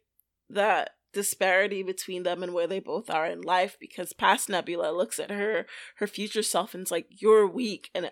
[0.50, 5.20] that disparity between them and where they both are in life because past Nebula looks
[5.20, 5.68] at her
[5.98, 8.12] her future self and it's like you're weak and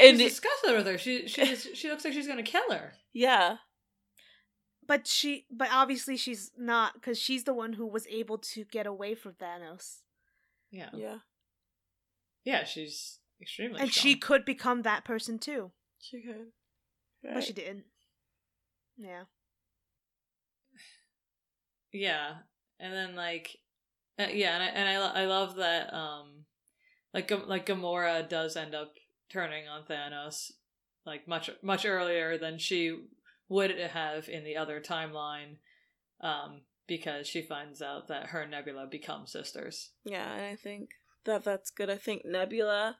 [0.00, 2.94] and She's it, disgusted with her she she's she looks like she's gonna kill her.
[3.12, 3.56] Yeah.
[4.86, 8.84] But she, but obviously she's not, because she's the one who was able to get
[8.84, 10.00] away from Thanos,
[10.72, 10.90] yeah.
[10.92, 11.18] Yeah.
[12.44, 14.02] Yeah she's extremely and strong.
[14.02, 16.52] she could become that person too, she could
[17.22, 17.84] but she didn't.
[18.96, 19.24] Yeah.
[21.92, 22.34] Yeah,
[22.80, 23.58] and then like,
[24.18, 26.44] uh, yeah, and I and I, lo- I love that um,
[27.12, 28.94] like like Gamora does end up
[29.30, 30.52] turning on Thanos
[31.04, 32.96] like much much earlier than she
[33.48, 35.56] would have in the other timeline,
[36.22, 39.90] um, because she finds out that her Nebula become sisters.
[40.04, 40.90] yeah and I think
[41.24, 42.96] that that's good I think Nebula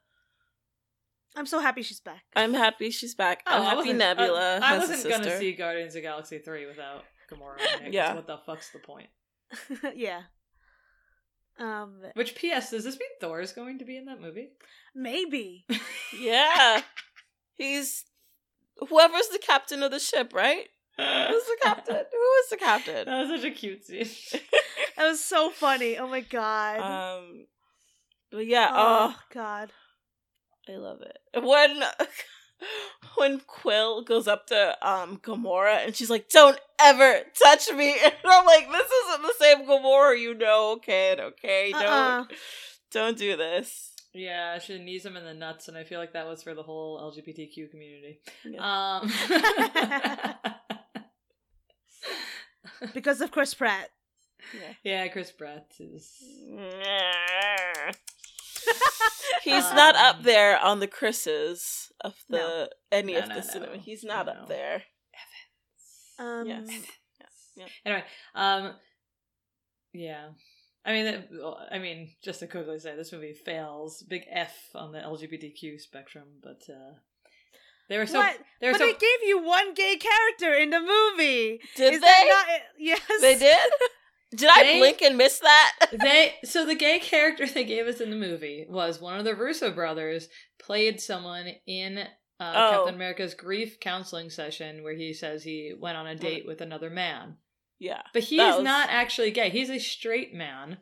[1.37, 2.22] I'm so happy she's back.
[2.37, 5.39] I'm happy she's back I'm Oh, I happy Nebula uh, I has a wasn't gonna
[5.39, 7.57] see Guardians of Galaxy three without Gamora.
[7.59, 8.14] In it, 'cause Yeah.
[8.14, 9.09] what the fuck's the point?
[9.95, 10.22] yeah.
[11.59, 12.70] Um, Which P.S.
[12.70, 14.51] Does this mean Thor is going to be in that movie?
[14.95, 15.64] maybe.
[16.20, 16.83] yeah
[17.55, 18.05] he's
[18.89, 20.66] whoever's the captain of the ship right
[20.99, 24.09] who's the captain who is the captain That was such a cute scene.
[24.97, 25.97] That was so funny.
[25.99, 26.78] Oh my god.
[26.80, 27.47] Um,
[28.30, 29.72] but yeah, oh oh, god.
[30.68, 31.18] I love it.
[31.42, 31.82] When
[33.16, 38.12] when Quill goes up to um Gamora and she's like, "Don't ever touch me," and
[38.24, 41.18] I'm like, "This isn't the same Gamora, you know, kid.
[41.20, 42.24] Okay, don't Uh-uh.
[42.90, 46.26] don't do this." Yeah, she knees him in the nuts, and I feel like that
[46.26, 48.20] was for the whole LGBTQ community.
[48.44, 49.00] Yeah.
[49.00, 49.10] Um,
[52.94, 53.90] Because of Chris Pratt.
[54.54, 54.72] Yeah.
[54.82, 56.20] yeah, Chris Pratt is.
[59.44, 62.68] He's not up Um, there on the Chris's of the No.
[62.92, 63.46] any No, of no, the no.
[63.46, 63.76] cinema.
[63.78, 64.32] He's not No.
[64.32, 64.84] up there.
[66.18, 67.68] Um, Yes.
[67.84, 68.04] Anyway,
[68.34, 68.74] um,
[69.92, 70.28] yeah.
[70.84, 71.30] I mean, it-
[71.70, 74.02] I mean, just to quickly say, this movie fails.
[74.02, 76.94] Big F on the LGBTQ spectrum, but uh,
[77.88, 78.38] they were so what?
[78.60, 81.60] they were But so they gave you one gay character in the movie.
[81.76, 82.06] Did Is they?
[82.06, 82.60] that not?
[82.78, 83.00] Yes.
[83.20, 83.70] They did.
[84.35, 85.72] Did I They- blink and miss that?
[86.03, 89.35] they so the gay character they gave us in the movie was one of the
[89.35, 90.28] Russo brothers
[90.59, 92.05] played someone in uh,
[92.41, 92.70] Oh.
[92.70, 96.91] Captain America's grief counseling session where he says he went on a date with another
[96.91, 97.37] man.
[97.78, 98.03] Yeah.
[98.12, 99.51] But he's was- not actually gay.
[99.51, 100.78] He's a straight man.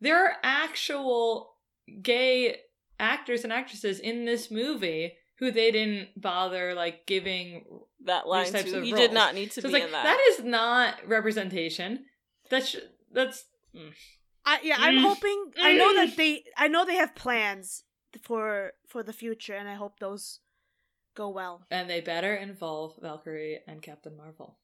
[0.00, 1.54] There are actual
[2.02, 2.56] gay
[2.98, 7.64] actors and actresses in this movie who they didn't bother like giving.
[8.04, 8.94] That line of He roles.
[8.94, 10.04] did not need to So be like in that.
[10.04, 12.04] that is not representation.
[12.50, 12.76] That's
[13.12, 13.44] that's
[13.74, 13.92] mm.
[14.44, 15.02] I, yeah, I'm Mm.
[15.02, 15.52] hoping.
[15.60, 15.96] I know Mm.
[15.96, 16.44] that they.
[16.56, 17.82] I know they have plans
[18.22, 20.40] for for the future, and I hope those
[21.14, 21.64] go well.
[21.70, 24.58] and they better involve Valkyrie and Captain Marvel,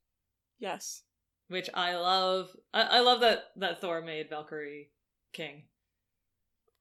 [0.58, 1.02] yes.
[1.48, 2.50] which I love.
[2.72, 4.90] I, I love that that Thor made Valkyrie
[5.32, 5.64] king.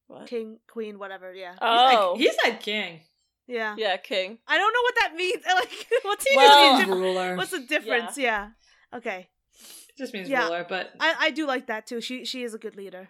[0.08, 0.28] What?
[0.28, 1.34] King, queen, whatever.
[1.34, 2.16] Yeah, Oh.
[2.18, 3.00] he said king.
[3.48, 3.76] yeah.
[3.78, 4.38] yeah, King.
[4.48, 5.44] I don't know what that means.
[5.56, 6.90] Like, what's he Well- mean?
[6.92, 7.36] ruler.
[7.38, 8.18] What's the difference?
[8.18, 8.50] Yeah.
[8.94, 9.30] Okay.
[10.02, 10.46] It just means Yeah.
[10.46, 12.02] ruler, but I I do like that too.
[12.02, 13.10] She she is a good leader.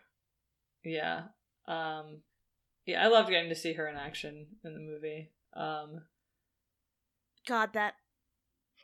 [0.83, 1.23] yeah,
[1.67, 2.21] um,
[2.85, 5.31] yeah, I loved getting to see her in action in the movie.
[5.55, 6.01] Um,
[7.47, 7.93] God, that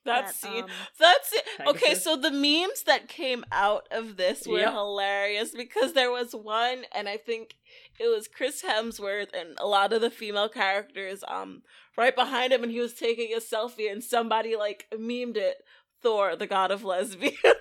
[0.05, 0.63] That that, scene.
[0.63, 1.43] um, That's it.
[1.67, 4.71] Okay, so the memes that came out of this were Yep.
[4.71, 7.57] hilarious because there was one, and I think
[7.99, 11.63] it was Chris Hemsworth and a lot of the female characters um
[11.97, 15.57] right behind him, and he was taking a selfie, and somebody like memed it.
[16.01, 17.35] Thor, the god of lesbians.
[17.43, 17.51] and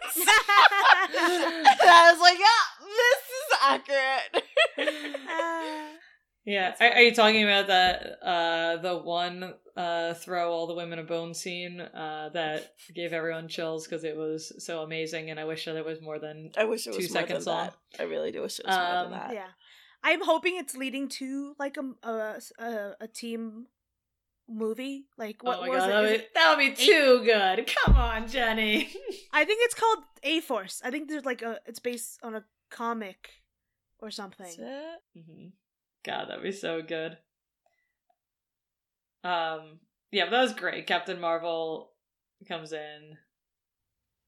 [1.19, 4.45] I was like, yeah, this is accurate.
[5.29, 5.89] Ah.
[6.49, 11.01] Yeah, are, are you talking about that uh the one uh throw all the women
[11.01, 15.45] a bone scene uh that gave everyone chills because it was so amazing and I
[15.45, 17.67] wish that it was more than I wish it Two was more seconds long.
[17.67, 17.75] that.
[17.99, 19.35] I really do wish it was more Um, than that.
[19.35, 19.49] yeah,
[20.05, 23.67] I'm hoping it's leading to like a a, a, a team
[24.49, 25.07] movie.
[25.17, 26.19] Like what oh was god it?
[26.19, 27.71] that that would be too good.
[27.85, 28.91] Come on, Jenny.
[29.33, 30.81] I think it's called A Force.
[30.85, 33.31] I think there's like a it's based on a comic
[34.01, 34.47] or something.
[34.47, 35.25] That's it.
[35.25, 35.47] hmm
[36.05, 37.19] God, that'd be so good.
[39.25, 39.81] Um,
[40.13, 40.87] yeah, but that was great.
[40.87, 41.91] Captain Marvel
[42.47, 43.17] comes in.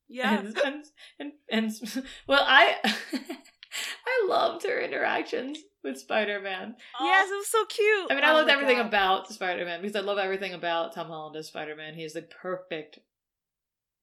[0.08, 0.38] Yeah.
[0.40, 0.84] and, and,
[1.20, 6.76] and, and well, I I loved her interactions with Spider Man.
[7.00, 8.10] Yes, it was so cute.
[8.10, 8.86] I mean, I Oh loved everything God.
[8.86, 11.94] about Spider Man because I love everything about Tom Holland as Spider Man.
[11.94, 12.98] He is the perfect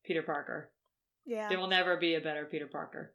[0.03, 0.71] Peter Parker.
[1.25, 3.13] Yeah, There will never be a better Peter Parker.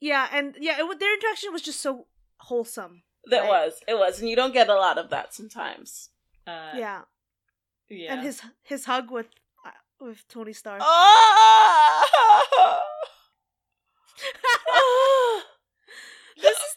[0.00, 2.06] yeah, and yeah, it, their interaction was just so
[2.38, 3.02] wholesome.
[3.26, 3.48] That Right.
[3.48, 3.80] was.
[3.86, 4.20] It was.
[4.20, 6.10] And you don't get a lot of that sometimes.
[6.46, 7.02] Uh, yeah.
[7.90, 8.14] yeah.
[8.14, 9.26] and his his hug with
[9.66, 9.70] uh,
[10.00, 10.80] with Tony Stark.
[10.82, 12.04] Oh!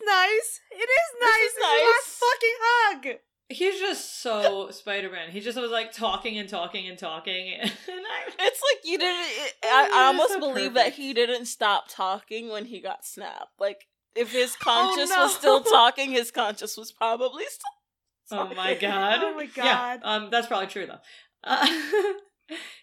[0.03, 0.27] Oh!
[0.29, 0.59] nice.
[0.71, 1.37] It is nice.
[1.37, 1.81] is This is nice.
[1.85, 3.19] my fucking hug.
[3.49, 5.29] He's just so Spider Man.
[5.29, 9.25] He just was like talking and talking and talking, and I, It's like you didn't.
[9.25, 13.05] It, Oh, I, I almost so believe that he didn't stop talking when he got
[13.05, 13.59] snapped.
[13.59, 15.23] Like, if his conscious no.
[15.23, 18.39] was still talking, his conscious was probably still.
[18.39, 19.99] oh my god, Oh my yeah, God.
[20.03, 20.99] um, that's probably true though.
[21.43, 21.67] Uh,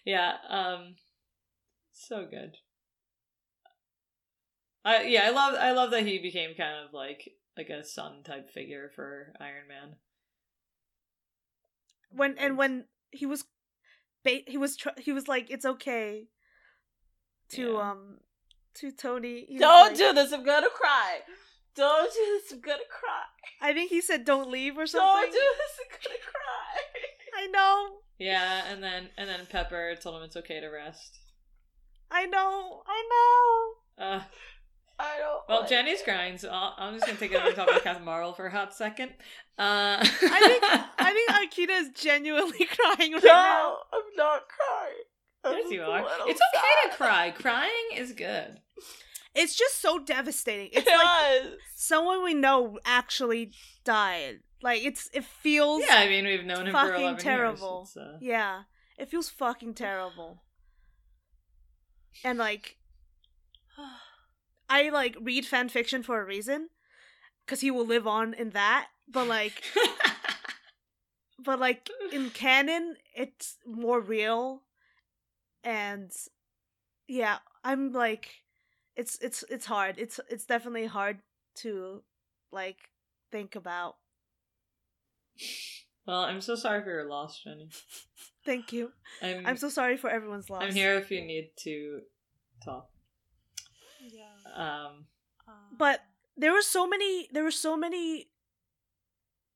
[0.05, 0.95] yeah, um,
[1.93, 2.55] so good.
[4.85, 8.23] I yeah, I love I love that he became kind of like like a son
[8.23, 9.95] type figure for Iron Man.
[12.11, 13.43] When and when he was,
[14.23, 16.27] ba- he was tr- he was like, it's okay.
[17.51, 17.91] To Yeah.
[17.91, 18.17] um,
[18.75, 19.47] to Tony.
[19.59, 20.31] Don't like- do this.
[20.31, 21.19] I'm gonna cry.
[21.75, 22.51] Don't do this.
[22.51, 23.23] I'm gonna cry.
[23.61, 25.21] I think he said, "Don't leave" or something.
[25.23, 25.79] Don't do this.
[25.79, 26.81] I'm gonna cry.
[27.43, 27.97] I know.
[28.17, 31.19] Yeah, and then and then Pepper told him it's okay to rest.
[32.11, 32.83] I know.
[32.87, 33.03] I
[33.99, 34.05] know.
[34.05, 34.23] Uh.
[35.49, 36.03] Well, like Jenny's it.
[36.05, 38.45] crying, so I'll, I'm just gonna take it over and talk about Captain Marvel for
[38.47, 39.09] a hot second.
[39.57, 40.63] Uh, I think
[40.97, 43.77] I think Akita is genuinely crying right now.
[43.93, 45.03] I'm not crying.
[45.43, 46.01] I'm yes, you are.
[46.03, 47.31] little It's okay to cry.
[47.31, 48.59] Crying is good.
[49.35, 50.67] It's just so devastating.
[50.73, 51.53] It It's like does.
[51.75, 53.51] someone we know actually
[53.85, 54.39] died.
[54.61, 57.89] Like it's it feels Yeah, I mean we've known him for fucking eleven terrible.
[57.95, 58.05] years.
[58.07, 58.61] Uh, Yeah,
[58.97, 60.43] it feels fucking terrible.
[62.23, 62.77] And like,
[64.69, 66.69] I like read fan fiction for a reason,
[67.45, 68.87] because he will live on in that.
[69.07, 69.63] But like,
[71.43, 74.61] but like in canon, it's more real,
[75.63, 76.11] and
[77.07, 78.29] yeah, I'm like,
[78.95, 79.95] it's it's it's hard.
[79.97, 81.19] It's it's definitely hard
[81.57, 82.03] to
[82.51, 82.77] like
[83.31, 83.95] think about.
[86.07, 87.69] well, I'm so sorry for your loss, Jenny.
[88.45, 88.91] Thank you.
[89.21, 90.63] I'm I'm so sorry for everyone's loss.
[90.63, 92.01] I'm here if you need to
[92.63, 92.89] talk.
[94.57, 94.85] Yeah.
[94.85, 95.05] Um,
[95.77, 95.99] But
[96.37, 98.27] there were so many there were so many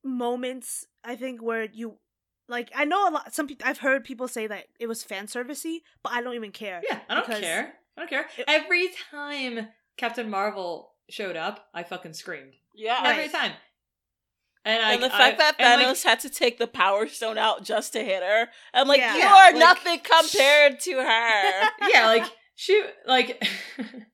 [0.02, 1.96] moments i think where you
[2.48, 5.26] like i know a lot some people i've heard people say that it was fan
[5.26, 7.72] servicey but i don't even care yeah, I don't care.
[7.96, 8.26] I don't care.
[8.36, 12.54] it- Every time Captain Marvel showed up, I fucking screamed.
[12.74, 13.00] yeah.
[13.02, 13.18] Right.
[13.18, 13.52] Every time.
[14.64, 17.06] And, I, and the fact I, that and, like, Thanos had to take the Power
[17.06, 19.14] Stone out just to hit her, I'm like, Yeah.
[19.14, 21.68] you Yeah, are like- nothing compared to her.
[21.88, 22.24] yeah, like
[22.56, 23.40] she like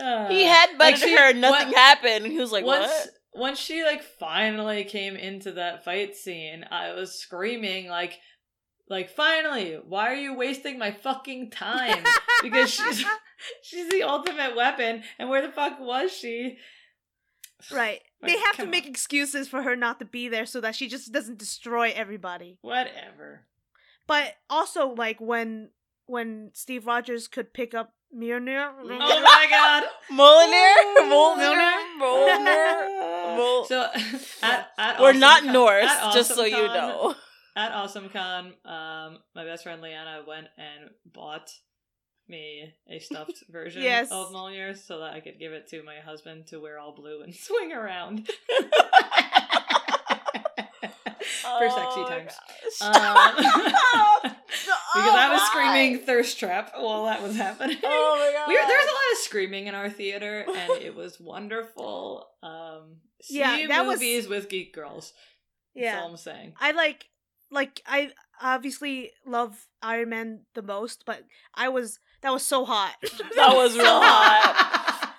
[0.00, 3.58] uh, he headbutted like, she- her, nothing what- happened, he was like, once "What?" once
[3.58, 8.18] she like finally came into that fight scene, I was screaming like
[8.88, 12.04] like finally, why are you wasting my fucking time?
[12.42, 13.02] Because she's
[13.62, 16.58] she's the ultimate weapon, and where the fuck was she?
[17.72, 18.90] right Like, they have to make on.
[18.90, 23.46] excuses for her not to be there so that she just doesn't destroy everybody Whatever.
[24.06, 25.70] but also like when
[26.06, 28.70] when steve rogers could pick up Mjolnir.
[28.80, 29.84] Oh my god.
[30.10, 30.74] Mjolnir,
[31.10, 31.72] Mjolnir.
[32.00, 33.36] Mjolnir, Mjolnir.
[33.36, 33.82] Mjol- So
[34.42, 37.14] at, at We're Awesome not Con- Norse, at just so Awesome you know.
[37.56, 41.50] At AwesomeCon, um, my best friend Leanna went and bought
[42.28, 44.08] me a stuffed version Yes.
[44.10, 47.22] of Mjolnir so that I could give it to my husband to wear all blue
[47.22, 48.28] and swing around.
[51.58, 52.32] for sexy Oh times.
[52.80, 52.82] gosh.
[52.82, 57.76] Um, because I was screaming thirst trap while that was happening.
[57.82, 58.48] Oh my god.
[58.48, 62.26] We were, there was a lot of screaming in our theater, and it was wonderful.
[62.42, 65.12] Um, see Yeah, that was- movies with geek girls.
[65.74, 66.10] That's all Yeah.
[66.10, 66.54] I'm saying.
[66.60, 67.06] I like
[67.50, 71.22] like I obviously love Iron Man the most, but
[71.54, 72.94] I was that was so hot.
[73.36, 74.75] That was real hot.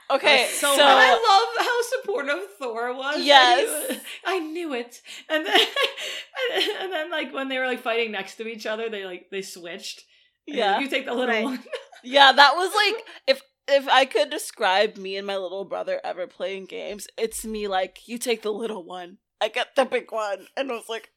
[0.10, 3.24] Okay, so so, I love how supportive Thor was.
[3.26, 3.90] Yes.
[3.90, 5.02] Like, he I knew it.
[5.30, 5.60] And then,
[6.82, 9.42] and then, like when they were like fighting next to each other, they like they
[9.42, 10.04] switched.
[10.48, 11.44] And he's like, yeah, you take the little Right.
[11.44, 11.64] one.
[12.04, 16.26] yeah, that was like if if I could describe me and my little brother ever
[16.26, 20.48] playing games, it's me like you take the little one, I get the big one,
[20.56, 21.10] and I was like,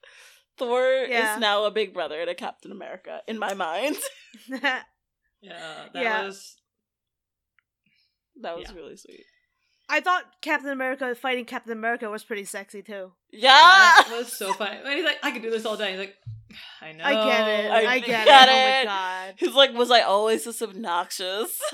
[0.58, 1.36] Thor Yeah.
[1.36, 3.96] is now a big brother to Captain America in my mind.
[5.42, 6.22] Yeah, that Yeah.
[6.24, 6.56] was.
[8.42, 8.76] That was Yeah.
[8.76, 9.24] really sweet.
[9.88, 13.12] I thought Captain America fighting Captain America was pretty sexy too.
[13.32, 14.78] Yeah, That was so funny.
[14.84, 15.90] And he's like, I could do this all day.
[15.90, 16.14] He's like,
[16.80, 17.04] I know.
[17.04, 17.70] I get it.
[17.70, 18.52] I I, get, get it.
[18.52, 18.94] Oh my
[19.28, 19.34] god.
[19.36, 21.60] he's like, was I always this obnoxious?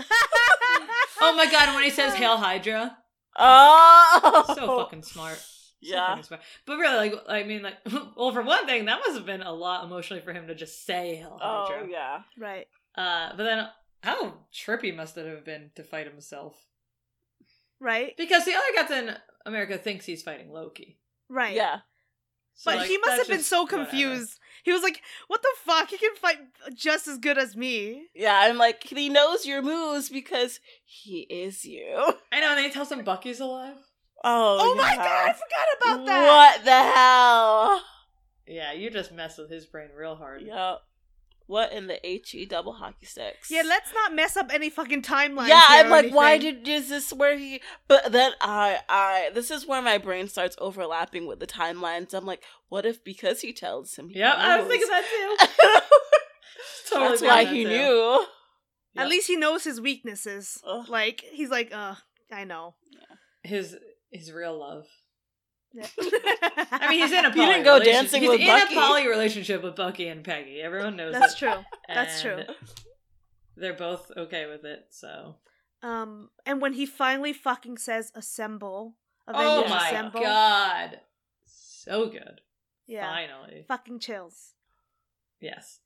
[1.18, 1.74] Oh my god!
[1.74, 2.94] When he says "Hail Hydra,"
[3.38, 5.36] Oh, so fucking smart.
[5.38, 6.08] So yeah.
[6.08, 6.42] fucking smart.
[6.66, 7.74] But really, like, I mean, like,
[8.16, 10.84] well, for one thing, that must have been a lot emotionally for him to just
[10.84, 12.20] say "Hail Hydra." Oh yeah.
[12.38, 12.66] right.
[12.96, 13.66] Uh, but then,
[14.07, 16.54] how trippy must it have been to fight himself?
[17.80, 18.14] Right.
[18.16, 20.98] Because the other Captain America thinks he's fighting Loki.
[21.28, 21.54] Right.
[21.54, 21.80] Yeah.
[22.54, 23.84] So, But like, he must have been just so whatever.
[23.84, 24.38] confused.
[24.64, 25.90] He was like, "What the fuck?
[25.90, 26.38] He can fight
[26.74, 31.66] just as good as me." Yeah, I'm like he knows your moves because he is
[31.66, 31.94] you.
[32.32, 33.76] I know, and then he tells him Bucky's alive.
[34.24, 36.26] Oh, Oh, my god, I forgot about that.
[36.26, 37.82] What the hell?
[38.46, 40.40] Yeah, you just mess with his brain real hard.
[40.40, 40.78] Yep.
[41.47, 43.51] What in the HE double hockey sticks?
[43.51, 45.49] Yeah, let's not mess up any fucking timeline.
[45.49, 47.61] Yeah, I'm like, why did is this where he?
[47.86, 52.14] But then I, I, this is where my brain starts overlapping with the timelines.
[52.14, 54.09] I'm like, what if because he tells him?
[54.09, 55.47] He Yeah, I was thinking that too.
[56.90, 57.70] Totally That's thinking why that he too.
[57.70, 58.26] knew.
[58.94, 59.05] Yep.
[59.05, 60.61] At least he knows his weaknesses.
[60.66, 60.88] Ugh.
[60.88, 61.94] Like he's like, uh,
[62.32, 62.74] I know.
[63.44, 63.76] his
[64.11, 64.86] his real love.
[65.72, 65.86] Yeah.
[66.87, 68.74] I mean, he's in a He poly didn't go relationship- dancing he's with in Bucky.
[68.74, 70.61] a poly relationship with Bucky and Peggy.
[70.61, 71.39] Everyone knows That's it.
[71.39, 71.55] true.
[71.89, 72.43] That's true.
[73.57, 74.87] They're both okay with it.
[74.91, 75.37] So.
[75.82, 78.97] Um, and when he finally fucking says "assemble,"
[79.28, 80.20] Oh my assemble.
[80.20, 81.01] god!
[81.47, 82.41] So good.
[82.87, 83.64] Yeah, Finally.
[83.68, 84.53] fucking chills.
[85.41, 85.80] Yes.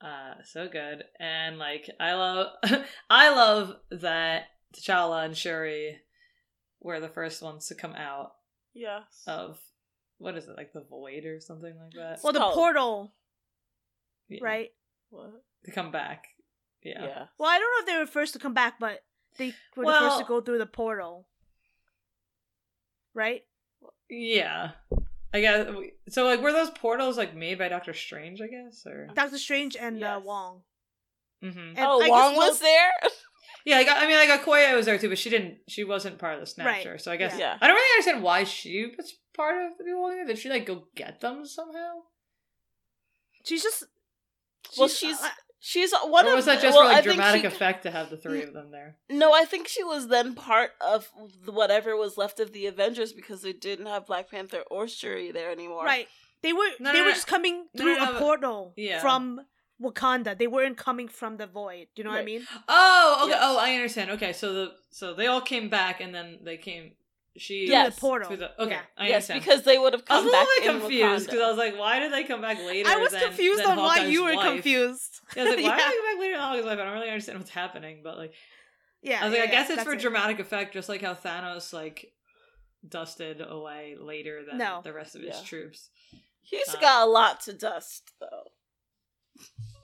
[0.00, 1.04] Uh, so good.
[1.18, 2.48] And like I love
[3.10, 5.98] I love that T'Challa and Shuri
[6.80, 8.32] were the first ones to come out
[8.74, 9.22] Yes.
[9.26, 9.58] of
[10.18, 12.20] what is it, like the void or something like that?
[12.22, 13.14] Well, the called- portal,
[14.28, 14.38] Yeah.
[14.42, 14.70] right?
[15.10, 15.30] What?
[15.64, 16.26] To come back.
[16.82, 17.02] Yeah.
[17.04, 17.26] Yeah.
[17.38, 19.04] Well, I don't know if they were first to come back, but
[19.38, 21.28] they were the first Well- to go through the portal,
[23.14, 23.44] right?
[24.08, 24.72] Yeah.
[25.34, 25.68] I guess
[26.08, 28.86] so like were those portals like made by Doctor Strange, I guess?
[28.86, 30.24] Or Doctor Strange and uh, Yes.
[30.24, 30.62] Wong.
[31.42, 32.92] hmm And oh, I guess Wong was Loki- there.
[33.66, 36.18] Yeah, I got I mean like Okoye was there too, but she didn't she wasn't
[36.18, 36.92] part of the Snatcher.
[36.92, 37.00] Right.
[37.00, 37.40] So I guess Yeah.
[37.52, 37.58] Yeah.
[37.60, 40.28] I don't really understand why she was part of the people Walking Dead.
[40.28, 41.92] Did she like go get them somehow?
[43.44, 43.84] She's just.
[44.78, 45.28] Well, she's uh,
[45.60, 46.36] she's one or of.
[46.36, 48.52] was that just well, for like I dramatic she- effect to have the three of
[48.52, 48.96] them there?
[49.08, 51.08] No, I think she was then part of
[51.44, 55.50] whatever was left of the Avengers because they didn't have Black Panther or Shuri there
[55.52, 55.84] anymore.
[55.84, 56.08] right.
[56.42, 57.14] They were No, they no, were no.
[57.14, 59.00] just coming through no, no, a portal Yeah.
[59.00, 59.40] from
[59.82, 60.36] Wakanda.
[60.38, 61.88] They weren't coming from the void.
[61.94, 62.46] Do you know what I mean?
[62.68, 63.30] Oh, okay.
[63.30, 63.40] Yes.
[63.42, 64.10] Oh, I understand.
[64.12, 66.92] Okay, so the so they all came back and then they came.
[67.38, 67.94] She Through Yes.
[67.94, 68.28] the portal.
[68.28, 68.80] through the- okay, Yeah.
[68.96, 69.40] I yes, understand.
[69.44, 71.40] because they would have come I was come a back little bit in confused because
[71.42, 72.88] I was like, why did they come back later?
[72.88, 74.52] I was than- confused than on why you were wife?
[74.54, 75.20] confused.
[75.36, 75.84] Yeah, I was like, why yeah.
[75.84, 76.78] are they coming back later than Hawkeye's wife?
[76.78, 78.32] I don't really understand what's happening, but like,
[79.02, 80.00] Yeah, I was like, yeah, I guess yeah, it's for it.
[80.00, 82.10] dramatic effect, just like how Thanos like
[82.88, 84.80] dusted away later than No.
[84.82, 85.42] the rest of his Yeah.
[85.44, 85.90] troops.
[86.40, 88.44] He's Um, got a lot to dust, though.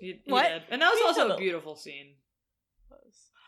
[0.01, 0.49] He, he What?
[0.49, 0.63] did.
[0.71, 2.15] And that was He also a a- beautiful scene.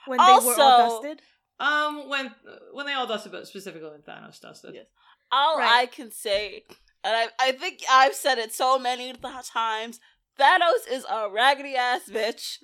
[0.07, 1.23] when they were all dusted.
[1.61, 2.35] Um, when
[2.73, 4.75] when they all dusted, but specifically when Thanos dusted.
[4.75, 4.87] Yes.
[5.33, 5.83] All Right.
[5.83, 6.65] I can say,
[7.03, 10.01] and I, I think I've said it so many th- times,
[10.39, 12.59] Thanos is a raggedy ass bitch.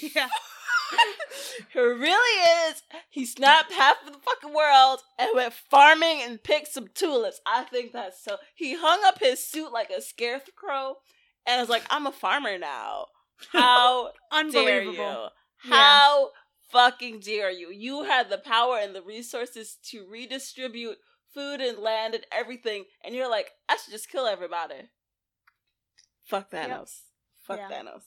[0.14, 0.28] yeah,
[1.72, 2.82] he really is.
[3.10, 7.40] He snapped half of the fucking world and went farming and picked some tulips.
[7.46, 8.36] I think that's so.
[8.54, 10.96] He hung up his suit like a scarecrow
[11.46, 13.06] and I was like, I'm a farmer now.
[13.52, 14.92] How dare unbelievable.
[15.64, 15.70] you?
[15.70, 15.76] Yeah.
[15.76, 16.30] How
[16.70, 17.70] fucking dare you?
[17.70, 20.96] You had the power and the resources to redistribute
[21.34, 24.90] food and land and everything, and you're like, I should just kill everybody.
[26.24, 26.70] Fuck Yep.
[26.70, 26.90] Thanos.
[27.46, 27.70] Fuck Yeah.
[27.70, 28.02] Thanos.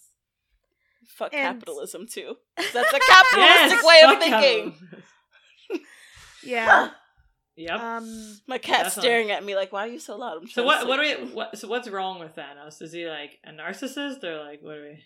[1.07, 2.35] Fuck And- capitalism too.
[2.57, 4.75] That's a capitalistic Yes, way of thinking.
[6.43, 6.89] Yeah,
[7.59, 7.79] Yep.
[7.79, 9.01] Um, My cat's Definitely.
[9.01, 10.87] staring at me like, "Why are you so loud?" I'm so what?
[10.87, 11.29] What do sleep.
[11.29, 11.33] we?
[11.35, 11.57] What?
[11.57, 12.81] So what's wrong with Thanos?
[12.81, 15.03] Is he like a narcissist or like what are we?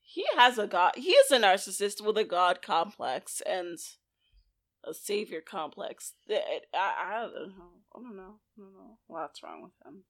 [0.00, 0.92] He has a god.
[0.96, 3.78] He is a narcissist with a god complex and
[4.84, 6.14] a savior complex.
[6.28, 7.64] It- I, I don't know.
[7.94, 8.34] I don't know.
[8.56, 10.04] I don't know what's wrong with him.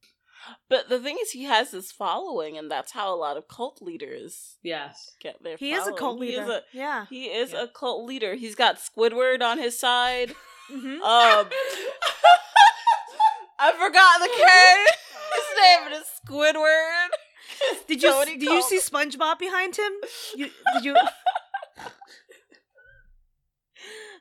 [0.70, 3.82] But the thing is, he has this following, and that's how a lot of cult
[3.82, 5.10] leaders Yes.
[5.20, 5.56] get their.
[5.58, 6.42] he is a cult leader.
[6.42, 7.04] is a, yeah.
[7.10, 7.64] he is Yeah.
[7.64, 8.34] a cult leader.
[8.36, 10.34] He's got Squidward on his side.
[10.70, 11.48] Hmm Um,
[13.58, 14.96] I forgot the character.
[15.34, 17.10] His name is Squidward.
[17.86, 19.92] Did you Tony do you see SpongeBob behind him?
[20.34, 20.96] You did you?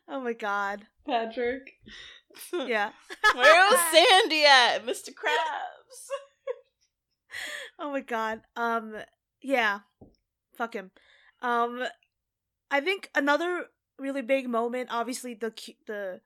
[0.10, 0.88] oh my god!
[1.06, 1.74] Patrick.
[2.54, 2.92] Yeah.
[3.36, 5.10] Where was Sandy at, Mr.
[5.10, 6.10] Krabs?
[7.78, 8.42] Oh my god.
[8.56, 8.96] Um
[9.42, 9.80] yeah.
[10.56, 10.92] Fuck him.
[11.42, 11.84] Um
[12.72, 13.66] I think another
[13.98, 15.52] really big moment obviously the
[15.88, 16.22] the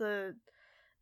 [0.00, 0.34] the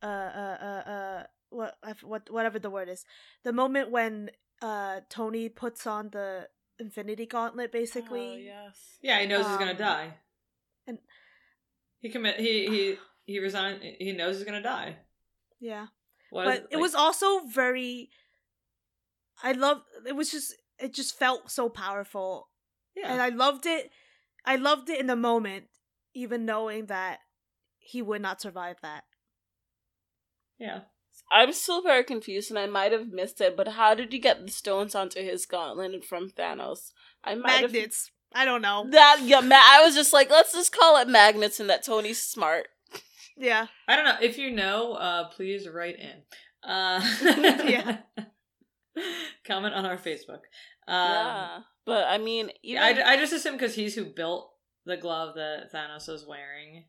[0.02, 3.04] uh uh uh uh what what whatever the word is.
[3.44, 4.30] The moment when
[4.60, 8.28] uh Tony puts on the Infinity Gauntlet basically.
[8.34, 8.76] Oh, yes.
[9.00, 10.14] Yeah, he knows he's gonna Um, die.
[10.86, 10.98] and-
[12.00, 12.38] he commit.
[12.38, 12.96] He he
[13.32, 13.82] he resigned.
[13.82, 14.96] He knows he's gonna die.
[15.60, 15.86] Yeah.
[16.30, 18.10] What but is- it was also very
[19.42, 22.50] I love it was just it just felt so powerful
[22.94, 23.12] yeah.
[23.12, 23.90] and I loved it.
[24.44, 25.66] I loved it in the moment,
[26.14, 27.18] even knowing that
[27.88, 29.04] he would not survive that.
[30.58, 30.80] yeah.
[31.30, 33.56] I'm still very confused, and I might have missed it.
[33.56, 36.92] But how did you get the stones onto his gauntlet from Thanos?
[37.24, 38.10] I might have Magnets.
[38.32, 38.86] I don't know.
[38.90, 39.18] that.
[39.22, 42.68] Yeah, ma- I was just like, let's just call it magnets, and that Tony's smart.
[43.36, 43.66] Yeah.
[43.88, 44.16] I don't know.
[44.22, 46.22] If you know, uh, please write in.
[46.62, 47.00] Uh,
[47.68, 47.98] Yeah.
[49.46, 50.40] Comment on our Facebook.
[50.86, 54.50] Um, yeah, but I mean, even, yeah, I, I just assume because he's who built
[54.86, 56.84] the glove that Thanos is wearing.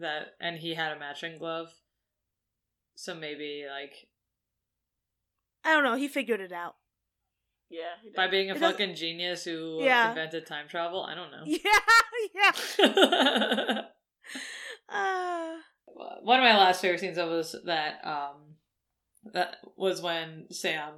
[0.00, 1.68] That and he had a matching glove.
[2.94, 4.08] So maybe like
[5.64, 5.94] I don't know.
[5.96, 6.76] He figured it out.
[7.70, 8.16] yeah, he did.
[8.16, 10.08] by being a It doesn't- fucking genius who Yeah.
[10.10, 11.02] invented time travel.
[11.02, 11.44] I don't know.
[12.34, 12.52] Yeah.
[12.78, 13.82] Yeah.
[14.88, 15.56] Uh,
[16.22, 18.56] One of my last favorite scenes of was that um
[19.32, 20.92] that was when Sam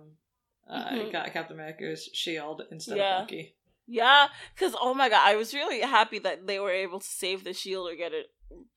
[0.69, 1.13] uh, Mhm.
[1.13, 3.17] got Captain America's shield instead Yeah.
[3.21, 3.55] of Bucky.
[3.87, 7.45] Yeah, because oh my god, I was really happy that they were able to save
[7.45, 8.27] the shield or get it,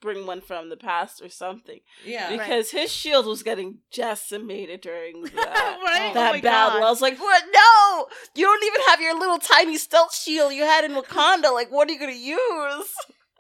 [0.02, 1.80] bring one from the past or something.
[2.06, 2.30] Yeah.
[2.30, 2.40] Right.
[2.40, 6.12] Because his shield was getting decimated during that, right?
[6.12, 6.80] Oh that my battle.
[6.80, 6.86] God.
[6.88, 7.44] I was like, what?
[7.54, 8.08] No!
[8.36, 11.54] You don't even have your little tiny stealth shield you had in Wakanda.
[11.54, 12.92] Like, what are you gonna use?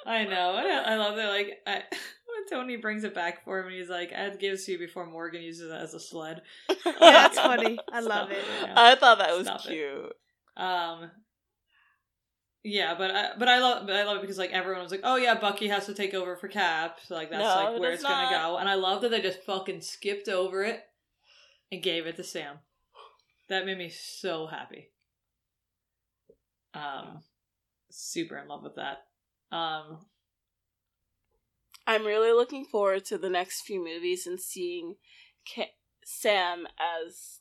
[0.05, 0.55] I know.
[0.55, 1.29] I, I love that.
[1.29, 4.71] Like I, when Tony brings it back for him, and he's like, "I'd give to
[4.71, 7.77] you before Morgan uses it as a sled." yeah, that's funny.
[7.91, 8.43] I love Stop it.
[8.63, 8.73] Yeah.
[8.75, 9.67] I thought that was Stop it.
[9.67, 10.13] cute.
[10.57, 11.11] Um.
[12.63, 15.01] Yeah, but I but I love but I love it because like everyone was like,
[15.03, 17.91] oh yeah, Bucky has to take over for Cap, so like that's No, like where
[17.91, 20.83] it's gonna go, and I love that they just fucking skipped over it
[21.71, 22.59] and gave it to Sam.
[23.49, 24.91] That made me so happy.
[26.73, 27.23] Um,
[27.89, 28.99] super in love with that.
[29.51, 30.05] Um,
[31.87, 34.95] I'm really looking forward to the next few movies and seeing
[35.53, 35.73] Ca-
[36.05, 37.39] Sam as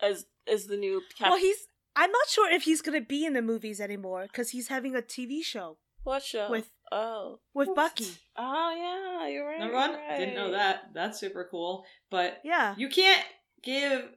[0.00, 1.30] as as the new Cap.
[1.30, 1.66] Well, he's.
[2.00, 5.02] I'm not sure if he's gonna be in the movies anymore because he's having a
[5.02, 6.50] TV show what show?
[6.50, 8.08] with oh with Bucky.
[8.38, 9.58] oh yeah, you're right.
[9.58, 10.18] number one, right.
[10.18, 10.94] didn't know that.
[10.94, 12.74] That's super cool, but Yeah.
[12.78, 13.24] You can't
[13.62, 14.08] give.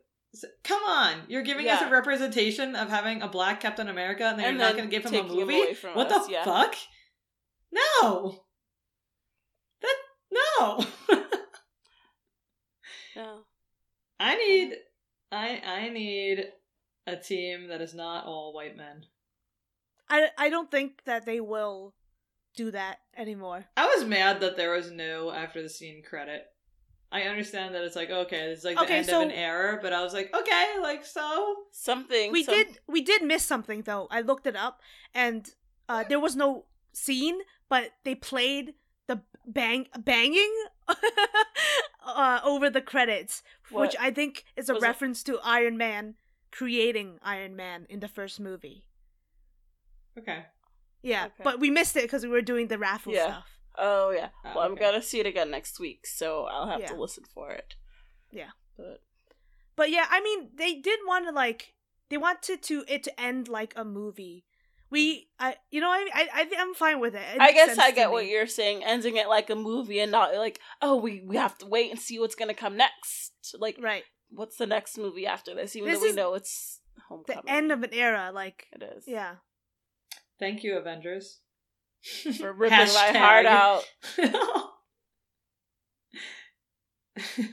[0.64, 4.46] Come on, you're giving us a representation of having a black Captain America, and then
[4.46, 5.74] And you're not going to give him a movie.
[5.76, 6.44] from what us, the yeah.
[6.44, 6.76] fuck?
[7.72, 8.44] No.
[9.82, 9.96] That
[10.32, 10.86] no.
[13.16, 13.42] No.
[14.20, 14.74] I need.
[15.32, 16.46] I I need
[17.08, 19.06] a team that is not all white men.
[20.10, 21.94] I I don't think that they will
[22.56, 23.66] do that anymore.
[23.78, 26.46] I was mad that there was no after the scene credit.
[27.12, 29.80] I understand that it's like okay, it's like the Okay, end so- of an error,
[29.82, 31.56] but I was like, okay, like so.
[31.72, 34.08] Something We some- did we did miss something though.
[34.12, 34.82] I looked it up
[35.14, 35.50] and
[35.90, 37.40] uh, there was no scene,
[37.70, 38.74] but they played
[39.08, 40.54] the bang banging
[42.06, 46.16] uh, over the credits, which I think is a Was it- reference to Iron Man
[46.54, 48.86] creating Iron Man in the first movie.
[50.18, 50.46] Okay.
[51.02, 51.44] Yeah, Okay.
[51.44, 53.26] but we missed it because we were doing the raffle Yeah.
[53.26, 53.50] stuff.
[53.76, 54.30] Oh yeah.
[54.46, 57.52] Oh, well, I'm gonna see it again next week, so I'll have to listen for
[57.52, 57.74] it.
[58.32, 58.52] Yeah.
[58.78, 59.02] But
[59.76, 61.74] But yeah, I mean, they did want to like
[62.10, 64.46] they wanted to it to end like a movie.
[64.92, 65.24] We, mm.
[65.40, 67.24] I, you know, I, I, I I'm fine with it.
[67.34, 70.36] It I guess I get what you're saying, ending it like a movie and not
[70.36, 73.32] like, oh, we we have to wait and see what's gonna come next.
[73.58, 74.04] Like, right.
[74.34, 75.76] What's the next movie after this?
[75.76, 76.80] Even This though we know it's
[77.28, 79.06] The end of an era, like it is.
[79.08, 79.36] yeah.
[80.40, 81.40] Thank you, Avengers.
[82.38, 83.84] For ripping my heart out.
[84.18, 84.34] But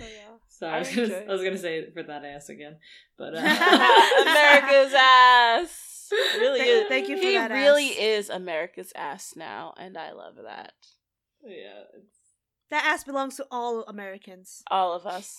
[0.00, 0.36] yeah.
[0.48, 1.14] Sorry, I I was, gonna.
[1.28, 2.76] I was gonna say it for that ass again,
[3.18, 3.38] but uh,
[4.22, 6.08] America's ass.
[6.38, 6.88] Really Thank- is.
[6.88, 7.96] thank you for he that really ass.
[7.98, 10.72] is America's ass now, and I love that.
[11.44, 12.12] yeah, it's-
[12.70, 14.62] That ass belongs to all Americans.
[14.70, 15.36] All of us.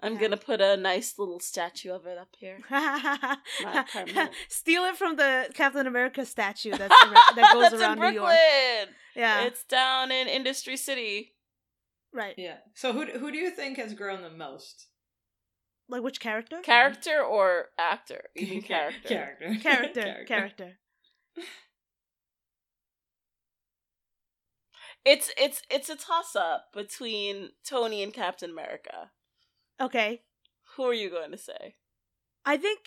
[0.00, 0.20] I'm Yeah.
[0.20, 2.58] gonna put a nice little statue of it up here.
[2.68, 4.30] permanent.
[4.48, 8.20] Steal it from the Captain America statue that's ar- that goes That's around in New
[8.20, 8.36] Brooklyn.
[8.36, 8.88] York.
[9.14, 11.34] Yeah, It's down in Industry City.
[12.12, 12.34] right.
[12.36, 12.58] yeah.
[12.74, 14.88] So who who do you think has grown the most?
[15.88, 16.58] Like which character?
[16.62, 18.24] Character or actor?
[18.34, 19.08] You mean character?
[19.08, 20.78] character, character, character.
[25.04, 29.10] It's it's it's a toss up between Tony and Captain America.
[29.80, 30.22] Okay,
[30.76, 31.74] Who are you going to say?
[32.44, 32.78] I think,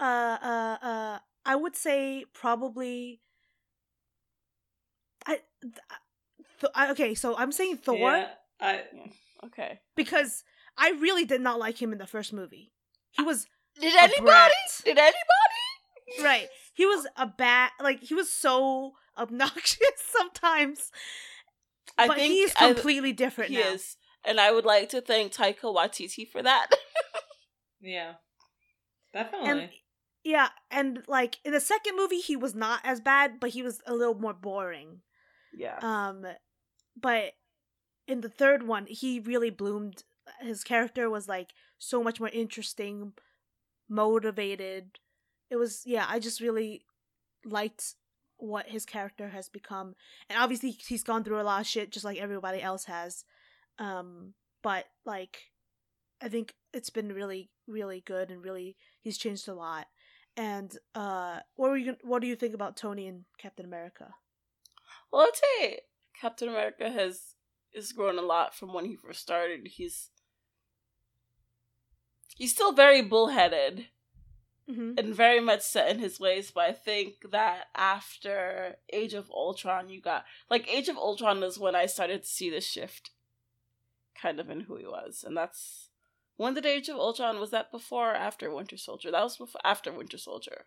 [0.00, 3.20] uh, uh, uh, I would say probably.
[5.26, 5.74] I, th-
[6.60, 8.28] th- I- okay, so I'm saying Thor Yeah,
[8.60, 8.82] I,
[9.44, 9.80] Okay.
[9.96, 10.44] because
[10.78, 12.72] I really did not like him in the first movie.
[13.10, 13.46] He was
[13.80, 14.22] Did anybody?
[14.22, 14.52] brat.
[14.84, 16.22] Did anybody?
[16.22, 16.48] right.
[16.74, 17.72] He was a bat.
[17.80, 19.78] Like he was so obnoxious
[20.18, 20.90] sometimes.
[21.96, 23.68] I but think he's I- completely different he now.
[23.72, 23.96] is,
[24.26, 26.68] and I would like to thank Taika Waititi for that.
[27.80, 28.14] yeah,
[29.12, 29.50] definitely.
[29.50, 29.68] And
[30.24, 33.80] yeah, and like in the second movie, he was not as bad, but he was
[33.86, 35.02] a little more boring.
[35.56, 35.78] yeah.
[35.82, 36.24] Um,
[37.00, 37.34] but
[38.08, 40.04] in the third one, he really bloomed.
[40.40, 43.12] His character was like so much more interesting,
[43.88, 44.98] motivated.
[45.50, 46.84] It was yeah, I just really
[47.44, 47.94] liked
[48.38, 49.94] what his character has become,
[50.30, 53.24] and obviously he's gone through a lot of shit just like everybody else has.
[53.78, 55.38] Um, but like,
[56.22, 59.86] I think it's been really really good and really he's changed a lot.
[60.36, 61.96] And uh, what were you?
[62.02, 64.14] What do you think about Tony and Captain America?
[65.12, 65.80] Well, I'd say
[66.20, 67.34] Captain America has
[67.72, 69.66] is grown a lot from when he first started.
[69.68, 70.10] He's
[72.36, 73.86] he's still very bullheaded
[74.68, 79.30] hmm and very much set in his ways, but I think that after Age of
[79.30, 83.10] Ultron, you got like Age of Ultron is when I started to see the shift,
[84.20, 85.90] kind of in who he was, and that's
[86.36, 89.10] when did Age of Ultron was that before or after Winter Soldier?
[89.10, 90.66] That was before after Winter Soldier.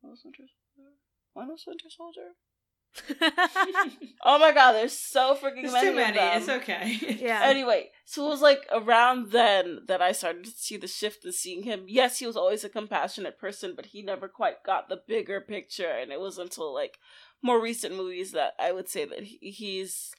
[0.00, 0.92] When was Winter Soldier?
[1.34, 2.32] When was Winter Soldier?
[4.28, 5.88] Oh my god, there's so freaking There's many.
[5.88, 6.18] too many.
[6.18, 6.36] Of them.
[6.38, 7.16] It's okay.
[7.20, 7.42] yeah.
[7.44, 11.30] Anyway, so it was like around then that I started to see the shift in
[11.32, 11.84] seeing him.
[11.86, 15.90] Yes, he was always a compassionate person, but he never quite got the bigger picture.
[15.90, 16.98] And it was until like
[17.40, 20.12] more recent movies that I would say that he, he's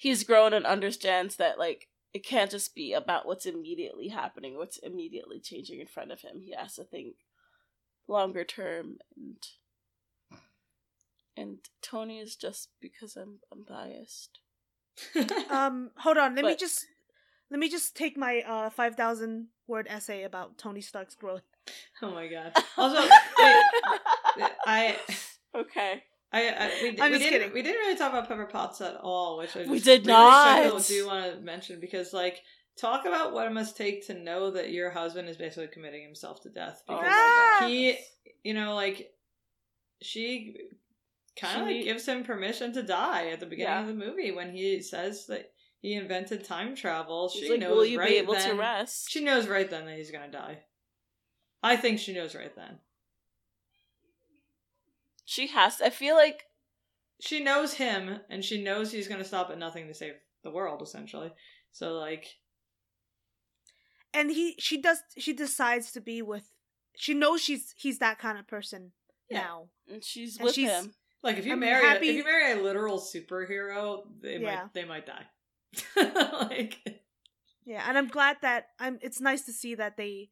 [0.00, 4.78] he's grown and understands that like it can't just be about what's immediately happening, what's
[4.78, 6.40] immediately changing in front of him.
[6.40, 7.16] He has to think
[8.08, 9.36] longer term and
[11.36, 14.40] and Tony is just because I'm I'm biased.
[15.50, 16.34] um, hold on.
[16.34, 16.86] Let me just
[17.50, 21.44] let me just take my uh five thousand word essay about Tony Stark's growth.
[22.00, 22.54] oh my god.
[22.78, 24.96] Also, wait, I.
[25.54, 26.04] okay.
[26.32, 27.52] I, I we, I'm we just didn't kidding.
[27.52, 30.84] we didn't really talk about Pepper Potts at all, which I We did not.
[30.86, 32.40] do want to mention because like
[32.78, 36.40] talk about what it must take to know that your husband is basically committing himself
[36.42, 37.68] to death Oh because my God.
[37.68, 37.98] he
[38.44, 39.10] you know like
[40.02, 40.56] she
[41.38, 43.80] kind of like gives him permission to die at the beginning Yeah.
[43.80, 45.50] of the movie when he says that
[45.82, 47.28] he invented time travel.
[47.28, 49.10] She's She like, knows will you right be able then, to rest?
[49.10, 50.58] She knows right then that he's gonna die.
[51.62, 52.78] I think she knows right then.
[55.30, 55.80] She has.
[55.80, 56.42] I feel like
[57.20, 60.50] she knows him and she knows he's going to stop at nothing to save the
[60.50, 61.30] world essentially
[61.70, 62.26] so like
[64.12, 66.50] And he she does she decides to be with
[66.96, 68.92] she knows she's he's that kind of person
[69.28, 69.42] Yeah.
[69.42, 69.68] now.
[69.88, 70.94] and she's And with she's- him.
[71.22, 74.62] like if you I'm marry a, if you marry a literal superhero they Yeah.
[74.62, 75.26] might they might die
[76.50, 76.78] like
[77.64, 80.30] Yeah, and I'm glad that I'm it's nice to see that they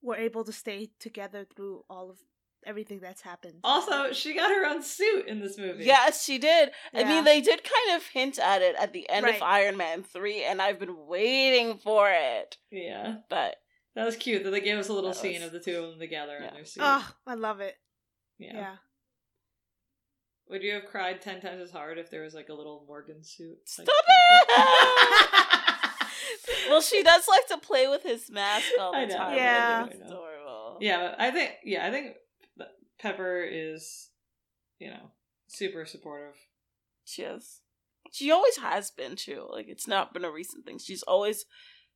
[0.00, 2.18] were able to stay together through all of
[2.66, 3.54] everything that's happened.
[3.64, 6.70] also she got her own suit in this movie Yes, she did.
[6.94, 10.02] I mean, they did kind of hint at it at the end of Iron Man
[10.02, 12.56] 3, and I've been waiting for it.
[12.70, 13.56] yeah But
[13.94, 15.76] that was cute that they gave us a little That scene was- of the two
[15.82, 16.48] of them together Yeah.
[16.48, 17.76] in their suit Oh, I love it.
[18.38, 18.52] yeah.
[18.54, 18.76] Yeah.
[20.48, 23.22] would you have cried 10 times as hard if there was like a little morgan
[23.24, 24.48] suit stop it!
[26.68, 29.36] well, she does like to play with his mask all the I know, time.
[29.36, 29.86] Yeah.
[29.86, 30.78] It's adorable.
[30.80, 32.16] Yeah, but I think yeah, I think that
[33.02, 34.10] Pepper is,
[34.78, 35.10] you know,
[35.48, 36.36] super supportive.
[37.04, 37.60] She is.
[38.12, 39.46] She always has been too.
[39.50, 40.78] Like it's not been a recent thing.
[40.78, 41.44] She's always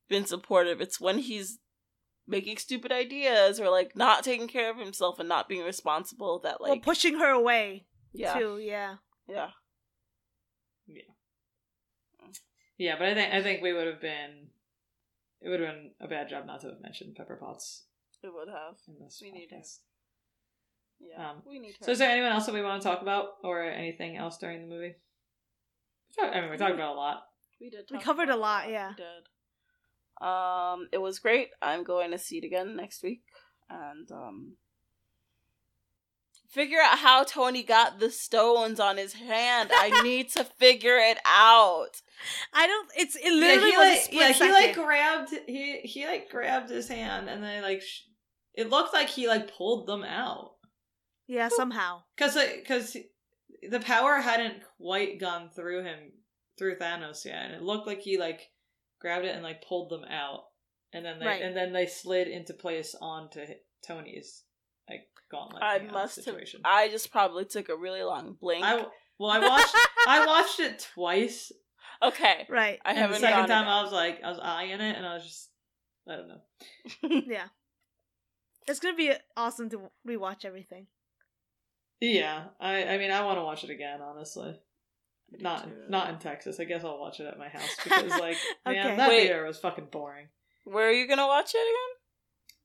[0.08, 0.80] been supportive.
[0.80, 1.58] It's when he's
[2.26, 6.60] making stupid ideas or like not taking care of himself and not being responsible that
[6.60, 8.58] well, like pushing her away yeah too.
[8.58, 8.96] Yeah.
[9.28, 9.50] yeah
[12.78, 14.48] Yeah, but I think I think we would have been.
[15.40, 17.84] It would have been a bad job not to have mentioned Pepper Potts
[18.22, 18.76] It would have.
[18.88, 19.62] in this We need her.
[21.02, 21.08] Podcast.
[21.18, 21.84] Yeah, Um, we need her.
[21.84, 24.62] So, is there anyone else that we want to talk about, or anything else during
[24.62, 24.94] the movie?
[26.20, 27.24] I mean, we talked about a lot.
[27.60, 27.86] we did.
[27.90, 28.92] We covered about a lot, Yeah.
[28.96, 29.10] We yeah.
[30.20, 30.26] did.
[30.26, 31.48] Um, it was great.
[31.60, 33.22] I'm going to see it again next week,
[33.68, 34.56] and um,
[36.48, 39.70] figure out how Tony got the stones on his hand.
[39.74, 42.00] I need to figure it out.
[42.54, 42.88] I don't.
[42.96, 46.30] It's it literally yeah, he like a split yeah he like grabbed he he like
[46.30, 48.02] grabbed his hand and then like sh-
[48.54, 50.52] it looked like he like pulled them out
[51.26, 52.02] yeah, somehow.
[52.16, 52.96] because because
[53.68, 55.98] the power hadn't quite gone through him
[56.58, 58.50] through Thanos yet, and it looked like he like
[59.00, 60.44] grabbed it and like pulled them out,
[60.92, 61.42] and then they Right.
[61.42, 63.40] and then they slid into place onto
[63.86, 64.42] Tony's
[64.88, 65.62] like gauntlet.
[65.62, 66.24] I hand must have.
[66.24, 66.60] situation.
[66.64, 68.64] I just probably took a really long blink.
[68.64, 68.84] I
[69.18, 69.74] well I watched
[70.08, 71.50] I watched it twice.
[72.02, 72.78] okay, Right.
[72.84, 73.68] I and haven't the second time again.
[73.68, 75.50] I was like I was eyeing it and I was just
[76.08, 77.20] I don't know.
[77.26, 77.46] Yeah.
[78.68, 80.86] It's gonna be uh, awesome to rewatch everything.
[82.00, 84.00] Yeah, I I mean I want to watch it again.
[84.02, 84.54] Honestly,
[85.40, 85.70] not too.
[85.88, 86.60] not in Texas.
[86.60, 88.36] I guess I'll watch it at my house because like
[88.66, 89.22] man, that Wait.
[89.28, 90.28] theater was fucking boring.
[90.64, 91.92] Where are you gonna watch it again?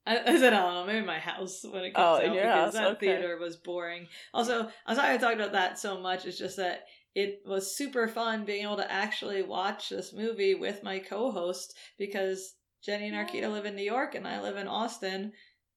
[0.04, 2.36] I, I said I don't know, maybe my house when it Oh, comes in out
[2.36, 3.06] your because house, that okay.
[3.08, 4.08] theater was boring.
[4.34, 6.26] Also, I'm sorry I talked about that so much.
[6.26, 10.82] It's just that it was super fun being able to actually watch this movie with
[10.82, 15.34] my co-host because Jenny and Arkita live in New York and I live in Austin,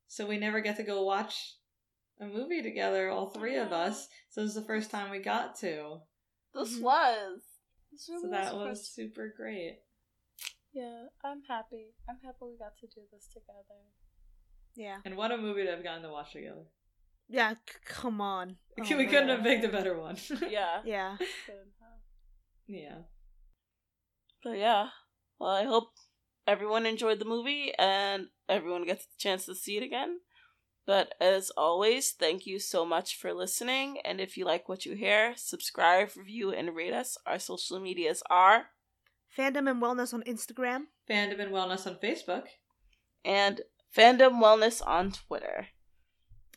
[0.09, 1.55] so we never get to go watch
[2.21, 4.09] a movie together, all three of us.
[4.31, 6.01] So this is the first time we got to.
[6.55, 6.83] This Mhm.
[6.83, 7.43] was.
[7.91, 9.81] This really So that the was super great.
[10.73, 11.95] Yeah, I'm happy.
[12.09, 13.81] I'm happy we got to do this together.
[14.75, 15.01] Yeah.
[15.05, 16.67] And what a movie to have gotten to watch together.
[17.29, 17.55] Yeah.
[17.55, 18.59] c- come on.
[18.79, 19.37] Oh we my couldn't God.
[19.37, 20.17] have picked a better one.
[20.49, 20.83] Yeah.
[20.85, 21.17] Yeah.
[22.67, 23.03] Yeah.
[24.43, 24.89] But yeah.
[25.39, 25.91] Well, I hope
[26.47, 30.21] everyone enjoyed the movie and everyone gets the chance to see it again.
[30.87, 33.99] But as always, thank you so much for listening.
[34.05, 37.17] And if you like what you hear, subscribe, review, and rate us.
[37.27, 38.67] Our social medias are
[39.37, 40.83] Fandom and wellness on Instagram.
[41.11, 42.45] Fandom and Wellness on Facebook.
[43.25, 43.63] and
[43.97, 45.69] Fandom Wellness on Twitter.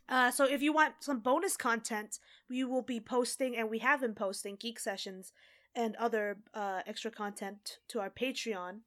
[0.10, 4.02] Uh, so if you want some bonus content, we will be posting, and we have
[4.02, 5.34] been posting geek sessions
[5.76, 8.82] and other uh, extra content to our Patreon.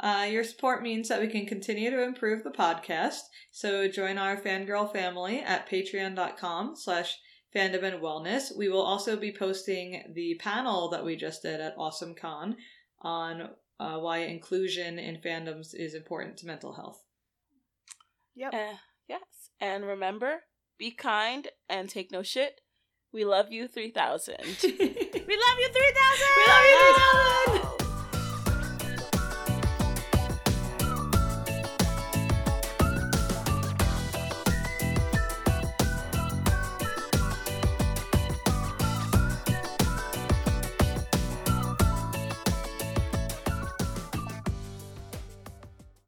[0.00, 3.20] Uh, your support means that we can continue to improve the podcast.
[3.50, 7.18] So join our fangirl family at patreon.com slash
[7.54, 8.56] fandom and wellness.
[8.56, 12.56] We will also be posting the panel that we just did at AwesomeCon
[13.02, 17.02] on uh, why inclusion in fandoms is important to mental health.
[18.34, 18.54] Yep.
[18.54, 18.76] Uh,
[19.08, 19.50] yes.
[19.60, 20.42] And remember,
[20.78, 22.60] be kind and take no shit.
[23.12, 24.36] We love you 3000.
[24.62, 27.62] we love you 3000!
[27.62, 27.68] We